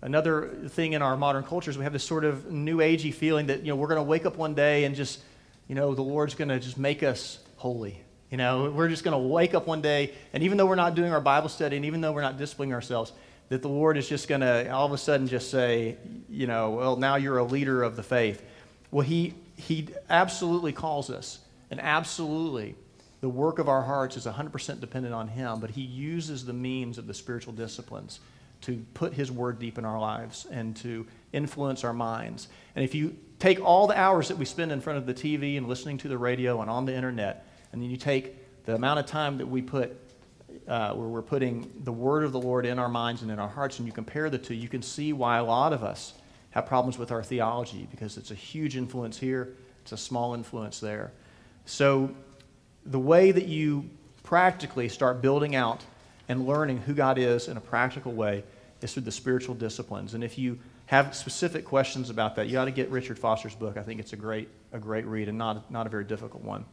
[0.01, 1.77] another thing in our modern cultures.
[1.77, 4.25] We have this sort of new agey feeling that you know we're going to wake
[4.25, 5.19] up one day and just
[5.67, 8.01] you know the Lord's going to just make us holy.
[8.31, 10.93] You know, we're just going to wake up one day, and even though we're not
[10.93, 13.11] doing our Bible study, and even though we're not disciplining ourselves,
[13.49, 15.97] that the Lord is just going to all of a sudden just say,
[16.29, 18.43] you know, well, now you're a leader of the faith.
[18.91, 21.39] Well, He, he absolutely calls us,
[21.71, 22.75] and absolutely
[23.21, 26.97] the work of our hearts is 100% dependent on Him, but He uses the means
[26.97, 28.19] of the spiritual disciplines
[28.61, 32.47] to put His word deep in our lives and to influence our minds.
[32.75, 35.57] And if you take all the hours that we spend in front of the TV
[35.57, 38.99] and listening to the radio and on the internet, and then you take the amount
[38.99, 39.97] of time that we put,
[40.67, 43.49] uh, where we're putting the word of the Lord in our minds and in our
[43.49, 46.13] hearts, and you compare the two, you can see why a lot of us
[46.51, 50.79] have problems with our theology because it's a huge influence here, it's a small influence
[50.79, 51.11] there.
[51.65, 52.11] So,
[52.85, 53.89] the way that you
[54.23, 55.83] practically start building out
[56.27, 58.43] and learning who God is in a practical way
[58.81, 60.13] is through the spiritual disciplines.
[60.13, 63.77] And if you have specific questions about that, you ought to get Richard Foster's book.
[63.77, 66.65] I think it's a great, a great read and not, not a very difficult one.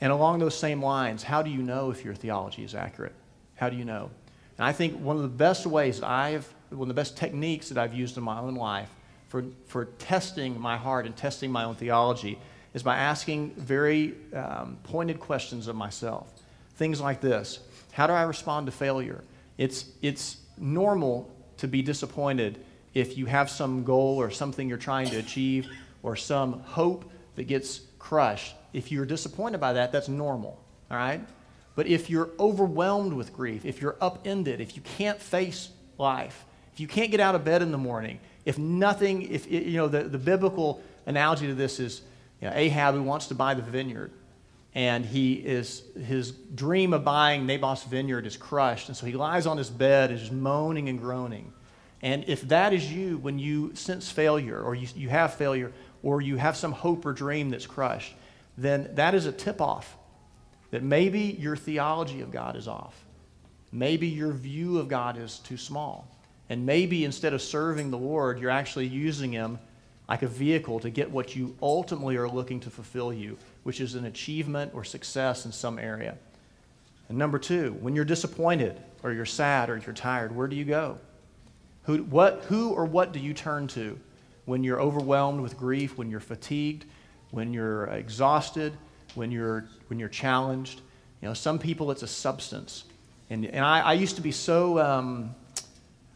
[0.00, 3.14] And along those same lines, how do you know if your theology is accurate?
[3.56, 4.10] How do you know?
[4.58, 7.78] And I think one of the best ways I've, one of the best techniques that
[7.78, 8.90] I've used in my own life
[9.28, 12.38] for, for testing my heart and testing my own theology
[12.74, 16.28] is by asking very um, pointed questions of myself.
[16.76, 17.60] Things like this
[17.92, 19.22] How do I respond to failure?
[19.56, 22.58] It's, it's normal to be disappointed
[22.92, 25.68] if you have some goal or something you're trying to achieve
[26.02, 30.60] or some hope that gets crushed if you're disappointed by that, that's normal,
[30.90, 31.20] all right?
[31.76, 36.80] But if you're overwhelmed with grief, if you're upended, if you can't face life, if
[36.80, 40.02] you can't get out of bed in the morning, if nothing, if, you know, the,
[40.02, 42.02] the biblical analogy to this is
[42.44, 44.10] you know, Ahab who wants to buy the vineyard,
[44.74, 49.46] and he is, his dream of buying Naboth's vineyard is crushed, and so he lies
[49.46, 51.54] on his bed and is moaning and groaning.
[52.02, 55.72] And if that is you when you sense failure, or you, you have failure,
[56.02, 58.14] or you have some hope or dream that's crushed,
[58.58, 59.96] then that is a tip off
[60.70, 63.06] that maybe your theology of God is off.
[63.72, 66.06] Maybe your view of God is too small.
[66.50, 69.58] And maybe instead of serving the Lord, you're actually using Him
[70.08, 73.94] like a vehicle to get what you ultimately are looking to fulfill you, which is
[73.94, 76.16] an achievement or success in some area.
[77.08, 80.64] And number two, when you're disappointed or you're sad or you're tired, where do you
[80.64, 80.98] go?
[81.84, 83.98] Who, what, who or what do you turn to
[84.44, 86.84] when you're overwhelmed with grief, when you're fatigued,
[87.30, 88.72] when you're exhausted,
[89.14, 90.80] when you're, when you're challenged.
[91.20, 92.84] You know, some people it's a substance.
[93.30, 95.34] And, and I, I used to be so, um,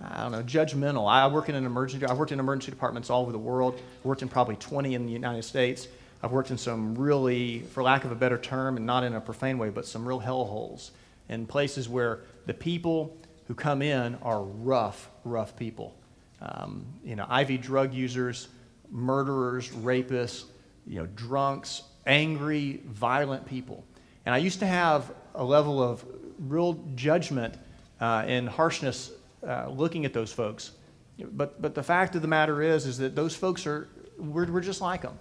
[0.00, 1.10] I don't know, judgmental.
[1.10, 3.80] I work in an emergency, I've worked in emergency departments all over the world.
[4.04, 5.88] Worked in probably 20 in the United States.
[6.22, 9.20] I've worked in some really, for lack of a better term, and not in a
[9.20, 10.90] profane way, but some real hellholes
[11.28, 15.94] and places where the people who come in are rough, rough people.
[16.40, 18.48] Um, you know, IV drug users,
[18.90, 20.44] murderers, rapists,
[20.86, 23.84] you know, drunks, angry, violent people.
[24.24, 26.04] And I used to have a level of
[26.38, 27.54] real judgment
[28.00, 29.10] uh, and harshness
[29.48, 30.72] uh, looking at those folks.
[31.18, 33.88] But, but the fact of the matter is, is that those folks are,
[34.18, 35.18] we're, we're just like them.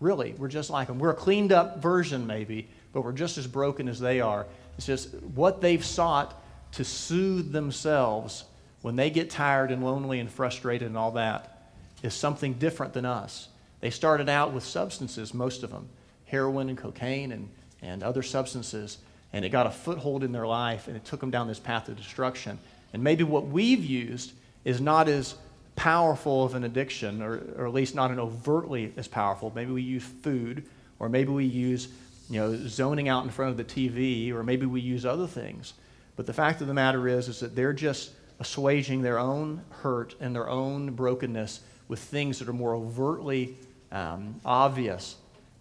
[0.00, 0.98] Really, we're just like them.
[0.98, 4.46] We're a cleaned up version, maybe, but we're just as broken as they are.
[4.76, 6.40] It's just what they've sought
[6.72, 8.44] to soothe themselves
[8.82, 13.04] when they get tired and lonely and frustrated and all that is something different than
[13.04, 13.48] us.
[13.80, 15.88] They started out with substances, most of them
[16.28, 17.48] heroin and cocaine and,
[17.82, 18.98] and other substances,
[19.32, 21.88] and it got a foothold in their life and it took them down this path
[21.88, 22.58] of destruction.
[22.92, 24.32] And maybe what we've used
[24.64, 25.34] is not as
[25.76, 29.52] powerful of an addiction, or, or at least not an overtly as powerful.
[29.54, 30.64] Maybe we use food,
[30.98, 31.88] or maybe we use
[32.28, 35.74] you know, zoning out in front of the TV, or maybe we use other things.
[36.16, 38.10] But the fact of the matter is, is that they're just
[38.40, 43.56] assuaging their own hurt and their own brokenness with things that are more overtly
[43.92, 45.16] um, obvious.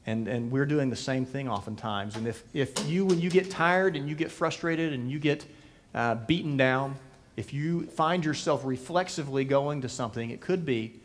[0.06, 2.16] And, and we're doing the same thing oftentimes.
[2.16, 5.46] And if, if you, when you get tired and you get frustrated and you get
[5.94, 6.96] uh, beaten down,
[7.38, 11.00] if you find yourself reflexively going to something, it could be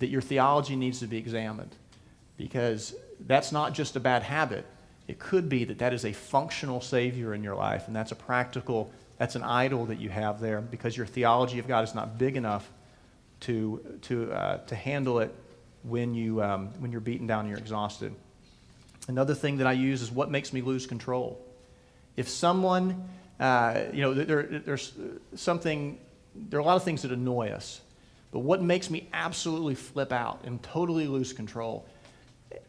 [0.00, 1.74] that your theology needs to be examined
[2.36, 2.94] because
[3.26, 4.66] that's not just a bad habit.
[5.06, 8.16] It could be that that is a functional Savior in your life, and that's a
[8.16, 12.18] practical, that's an idol that you have there because your theology of God is not
[12.18, 12.70] big enough
[13.40, 15.34] to, to, uh, to handle it
[15.84, 18.12] when, you, um, when you're beaten down and you're exhausted.
[19.06, 21.40] Another thing that I use is what makes me lose control.
[22.16, 23.08] If someone,
[23.40, 24.92] uh, you know, there, there's
[25.34, 25.98] something,
[26.34, 27.80] there are a lot of things that annoy us,
[28.32, 31.86] but what makes me absolutely flip out and totally lose control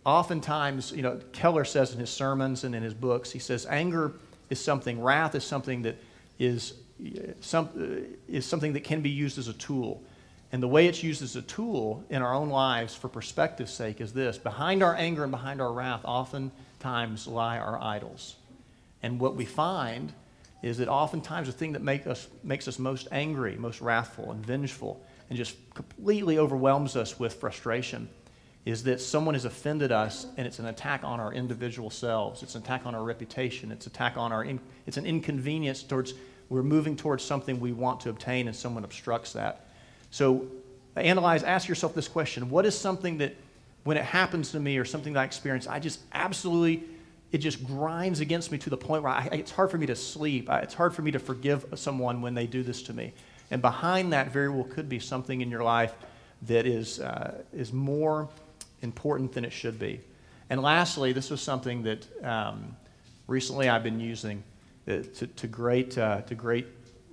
[0.06, 4.14] oftentimes, you know, Keller says in his sermons and in his books, he says anger
[4.50, 5.98] is something, wrath is something that
[6.38, 6.74] is,
[7.42, 7.70] some,
[8.28, 10.02] is something that can be used as a tool.
[10.52, 14.02] And the way it's used as a tool in our own lives for perspective's sake
[14.02, 18.36] is this behind our anger and behind our wrath, oftentimes lie our idols.
[19.04, 20.12] And what we find
[20.62, 24.46] is that oftentimes the thing that make us, makes us most angry, most wrathful, and
[24.46, 28.10] vengeful, and just completely overwhelms us with frustration
[28.66, 32.44] is that someone has offended us and it's an attack on our individual selves.
[32.44, 33.72] It's an attack on our reputation.
[33.72, 36.14] It's attack on our, in, it's an inconvenience towards,
[36.50, 39.68] we're moving towards something we want to obtain and someone obstructs that.
[40.12, 40.48] So
[40.96, 42.50] analyze, ask yourself this question.
[42.50, 43.36] What is something that
[43.86, 46.84] when it happens to me or something that I experience, I just absolutely,
[47.32, 49.96] it just grinds against me to the point where I, it's hard for me to
[49.96, 50.50] sleep.
[50.50, 53.14] It's hard for me to forgive someone when they do this to me.
[53.52, 55.94] And behind that very well could be something in your life
[56.44, 58.30] that is, uh, is more
[58.82, 60.02] important than it should be.
[60.50, 62.76] And lastly, this was something that um,
[63.28, 64.44] recently I've been using
[64.88, 66.66] to, to, great, uh, to great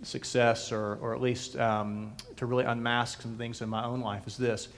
[0.03, 4.27] success, or, or at least um, to really unmask some things in my own life,
[4.27, 4.69] is this.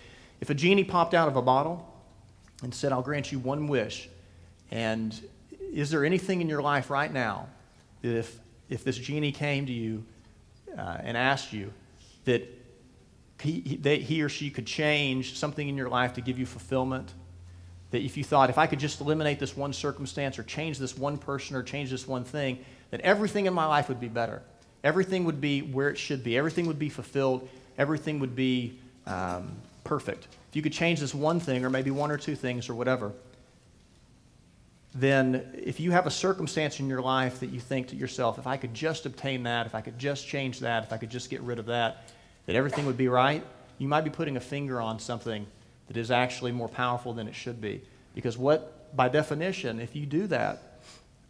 [0.41, 1.87] If a genie popped out of a bottle
[2.63, 4.09] and said, I'll grant you one wish,
[4.71, 5.19] and
[5.73, 7.49] is there anything in your life right now
[8.03, 8.39] that if,
[8.69, 10.05] if this genie came to you
[10.77, 11.73] uh, and asked you
[12.25, 12.47] that
[13.41, 17.13] he, that he or she could change something in your life to give you fulfillment.
[17.91, 20.97] That if you thought, if I could just eliminate this one circumstance or change this
[20.97, 22.59] one person or change this one thing,
[22.91, 24.43] then everything in my life would be better.
[24.85, 26.37] Everything would be where it should be.
[26.37, 27.49] Everything would be fulfilled.
[27.79, 30.29] Everything would be um, perfect.
[30.51, 33.13] If you could change this one thing or maybe one or two things or whatever,
[35.01, 38.47] then if you have a circumstance in your life that you think to yourself, if
[38.47, 41.31] I could just obtain that, if I could just change that, if I could just
[41.31, 42.09] get rid of that,
[42.47, 43.45] that everything would be right,
[43.79, 45.47] you might be putting a finger on something
[45.87, 47.81] that is actually more powerful than it should be.
[48.15, 50.81] Because what, by definition, if you do that,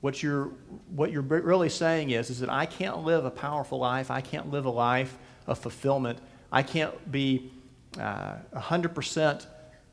[0.00, 0.50] what you're,
[0.94, 4.10] what you're really saying is, is that I can't live a powerful life.
[4.10, 5.14] I can't live a life
[5.46, 6.18] of fulfillment.
[6.50, 7.50] I can't be
[8.00, 9.46] uh, 100%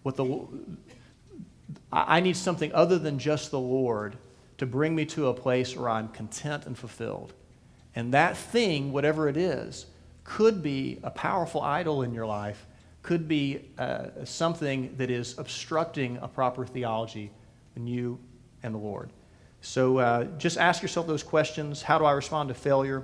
[0.03, 0.47] what the.
[1.95, 4.17] I need something other than just the Lord
[4.57, 7.33] to bring me to a place where I'm content and fulfilled.
[7.95, 9.85] And that thing, whatever it is,
[10.25, 12.65] could be a powerful idol in your life,
[13.01, 17.31] could be uh, something that is obstructing a proper theology
[17.75, 18.19] in you
[18.63, 19.11] and the Lord.
[19.61, 23.03] So uh, just ask yourself those questions How do I respond to failure?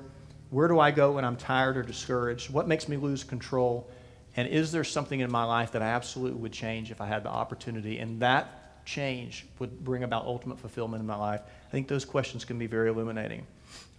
[0.49, 2.51] Where do I go when I'm tired or discouraged?
[2.51, 3.89] What makes me lose control?
[4.35, 7.23] And is there something in my life that I absolutely would change if I had
[7.23, 7.99] the opportunity?
[7.99, 11.41] And that change would bring about ultimate fulfillment in my life.
[11.67, 13.45] I think those questions can be very illuminating.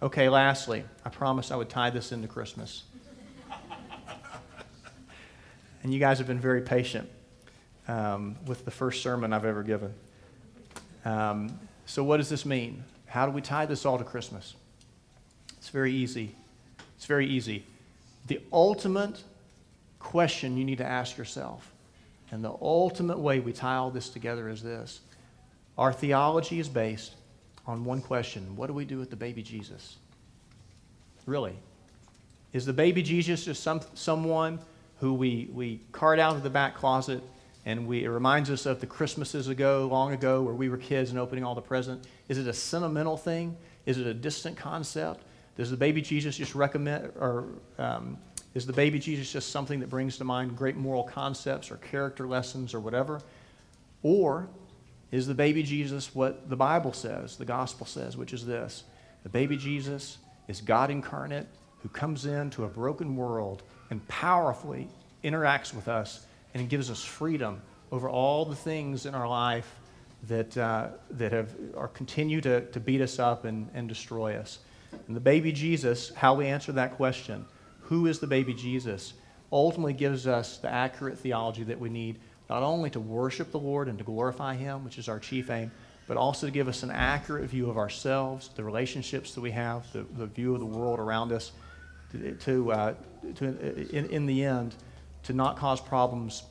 [0.01, 2.83] Okay, lastly, I promised I would tie this into Christmas
[5.83, 7.09] and you guys have been very patient
[7.87, 9.93] um, with the first sermon I've ever given.
[11.05, 12.83] Um, so, what does this mean?
[13.05, 14.55] How do we tie this all to Christmas?
[15.57, 16.35] It's very easy.
[16.95, 17.65] It's very easy.
[18.27, 19.21] The ultimate
[19.99, 21.72] question you need to ask yourself,
[22.33, 25.01] and the ultimate way we tie all this together is this
[25.77, 27.13] our theology is based
[27.67, 29.97] on one question What do we do with the baby Jesus?
[31.27, 31.55] Really?
[32.51, 34.59] Is the baby Jesus just some, someone
[34.99, 37.21] who we, we cart out of the back closet
[37.65, 41.11] And we, it reminds us of the Christmases ago, long ago, where we were kids
[41.11, 42.07] and opening all the presents.
[42.29, 43.55] Is it a sentimental thing?
[43.85, 45.23] Is it a distant concept?
[45.55, 47.45] Does the baby Jesus just recommend, or
[47.77, 48.17] um,
[48.53, 52.27] is the baby Jesus just something that brings to mind great moral concepts or character
[52.27, 53.21] lessons or whatever?
[54.03, 54.47] Or
[55.11, 58.83] is the baby Jesus what the Bible says, the gospel says, which is this
[59.23, 61.47] the baby Jesus is God incarnate
[61.81, 64.87] who comes into a broken world and powerfully
[65.23, 69.75] interacts with us and gives us freedom over all the things in our life
[70.27, 74.59] that, uh, that have, or continue to, to beat us up and, and destroy us.
[75.07, 77.45] And the baby Jesus, how we answer that question,
[77.83, 79.13] who is the baby Jesus,
[79.51, 82.19] ultimately gives us the accurate theology that we need,
[82.49, 85.71] not only to worship the Lord and to glorify Him, which is our chief aim,
[86.07, 89.91] but also to give us an accurate view of ourselves, the relationships that we have,
[89.93, 91.51] the, the view of the world around us,
[92.11, 92.93] to, to, uh,
[93.35, 93.45] to
[93.95, 94.75] in, in the end,
[95.23, 96.43] to not cause problems,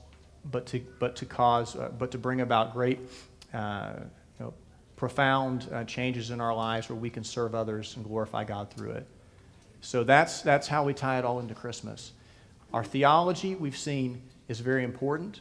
[0.50, 2.98] but to, but to cause, uh, but to bring about great,
[3.52, 3.92] uh,
[4.38, 4.54] you know,
[4.96, 8.92] profound uh, changes in our lives where we can serve others and glorify God through
[8.92, 9.06] it.
[9.82, 12.12] So that's, that's how we tie it all into Christmas.
[12.72, 15.40] Our theology, we've seen, is very important.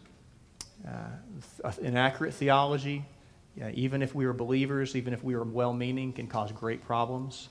[0.86, 3.06] Uh, inaccurate theology,
[3.56, 6.84] yeah, even if we are believers, even if we are well meaning, can cause great
[6.84, 7.50] problems.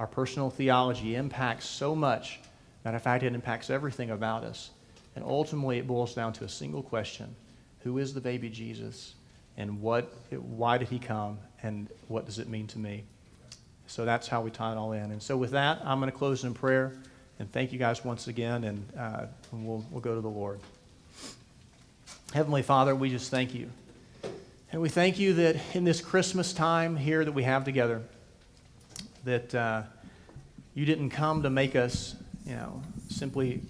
[0.00, 2.40] Our personal theology impacts so much.
[2.84, 4.70] Matter of fact, it impacts everything about us.
[5.14, 7.34] And ultimately, it boils down to a single question
[7.80, 9.14] Who is the baby Jesus?
[9.56, 11.38] And what, why did he come?
[11.62, 13.04] And what does it mean to me?
[13.86, 15.12] So that's how we tie it all in.
[15.12, 16.92] And so, with that, I'm going to close in prayer.
[17.38, 18.64] And thank you guys once again.
[18.64, 20.60] And, uh, and we'll, we'll go to the Lord.
[22.32, 23.70] Heavenly Father, we just thank you.
[24.72, 28.02] And we thank you that in this Christmas time here that we have together,
[29.24, 29.82] that uh,
[30.74, 33.62] you didn't come to make us, you know, simply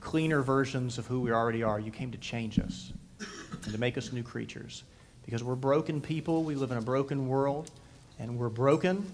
[0.00, 1.78] cleaner versions of who we already are.
[1.78, 4.82] You came to change us and to make us new creatures.
[5.24, 7.70] Because we're broken people, we live in a broken world,
[8.18, 9.06] and we're broken,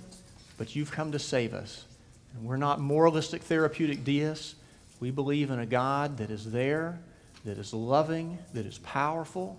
[0.59, 1.87] but you've come to save us.
[2.35, 4.57] And we're not moralistic, therapeutic deists.
[5.01, 6.99] We believe in a God that is there,
[7.45, 9.59] that is loving, that is powerful,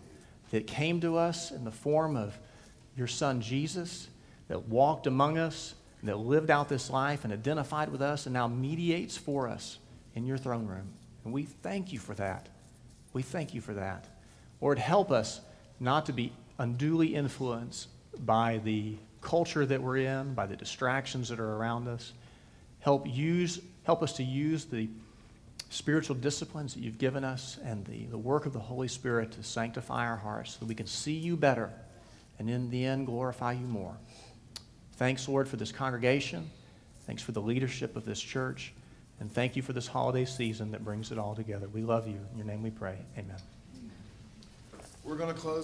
[0.52, 2.38] that came to us in the form of
[2.95, 4.10] your son Jesus,
[4.50, 5.74] that walked among us,
[6.04, 9.80] that lived out this life and identified with us, and now mediates for us
[10.16, 10.89] in your throne room.
[11.24, 12.47] And we thank you for that.
[13.14, 14.06] We thank you for that.
[14.62, 15.41] Lord, help us
[15.80, 17.88] not to be unduly influenced
[18.26, 22.14] by the culture that we're in, by the distractions that are around us.
[22.80, 24.90] Help, use, help us to use the
[25.70, 29.44] spiritual disciplines that you've given us and the, the work of the Holy Spirit to
[29.44, 31.72] sanctify our hearts so that we can see you better
[32.40, 33.96] and in the end glorify you more.
[34.94, 36.50] Thanks, Lord, for this congregation.
[37.06, 38.74] Thanks for the leadership of this church.
[39.20, 41.68] And thank you for this holiday season that brings it all together.
[41.68, 42.20] We love you.
[42.32, 42.98] In your name we pray.
[43.18, 43.36] Amen.
[45.04, 45.58] We're going to close.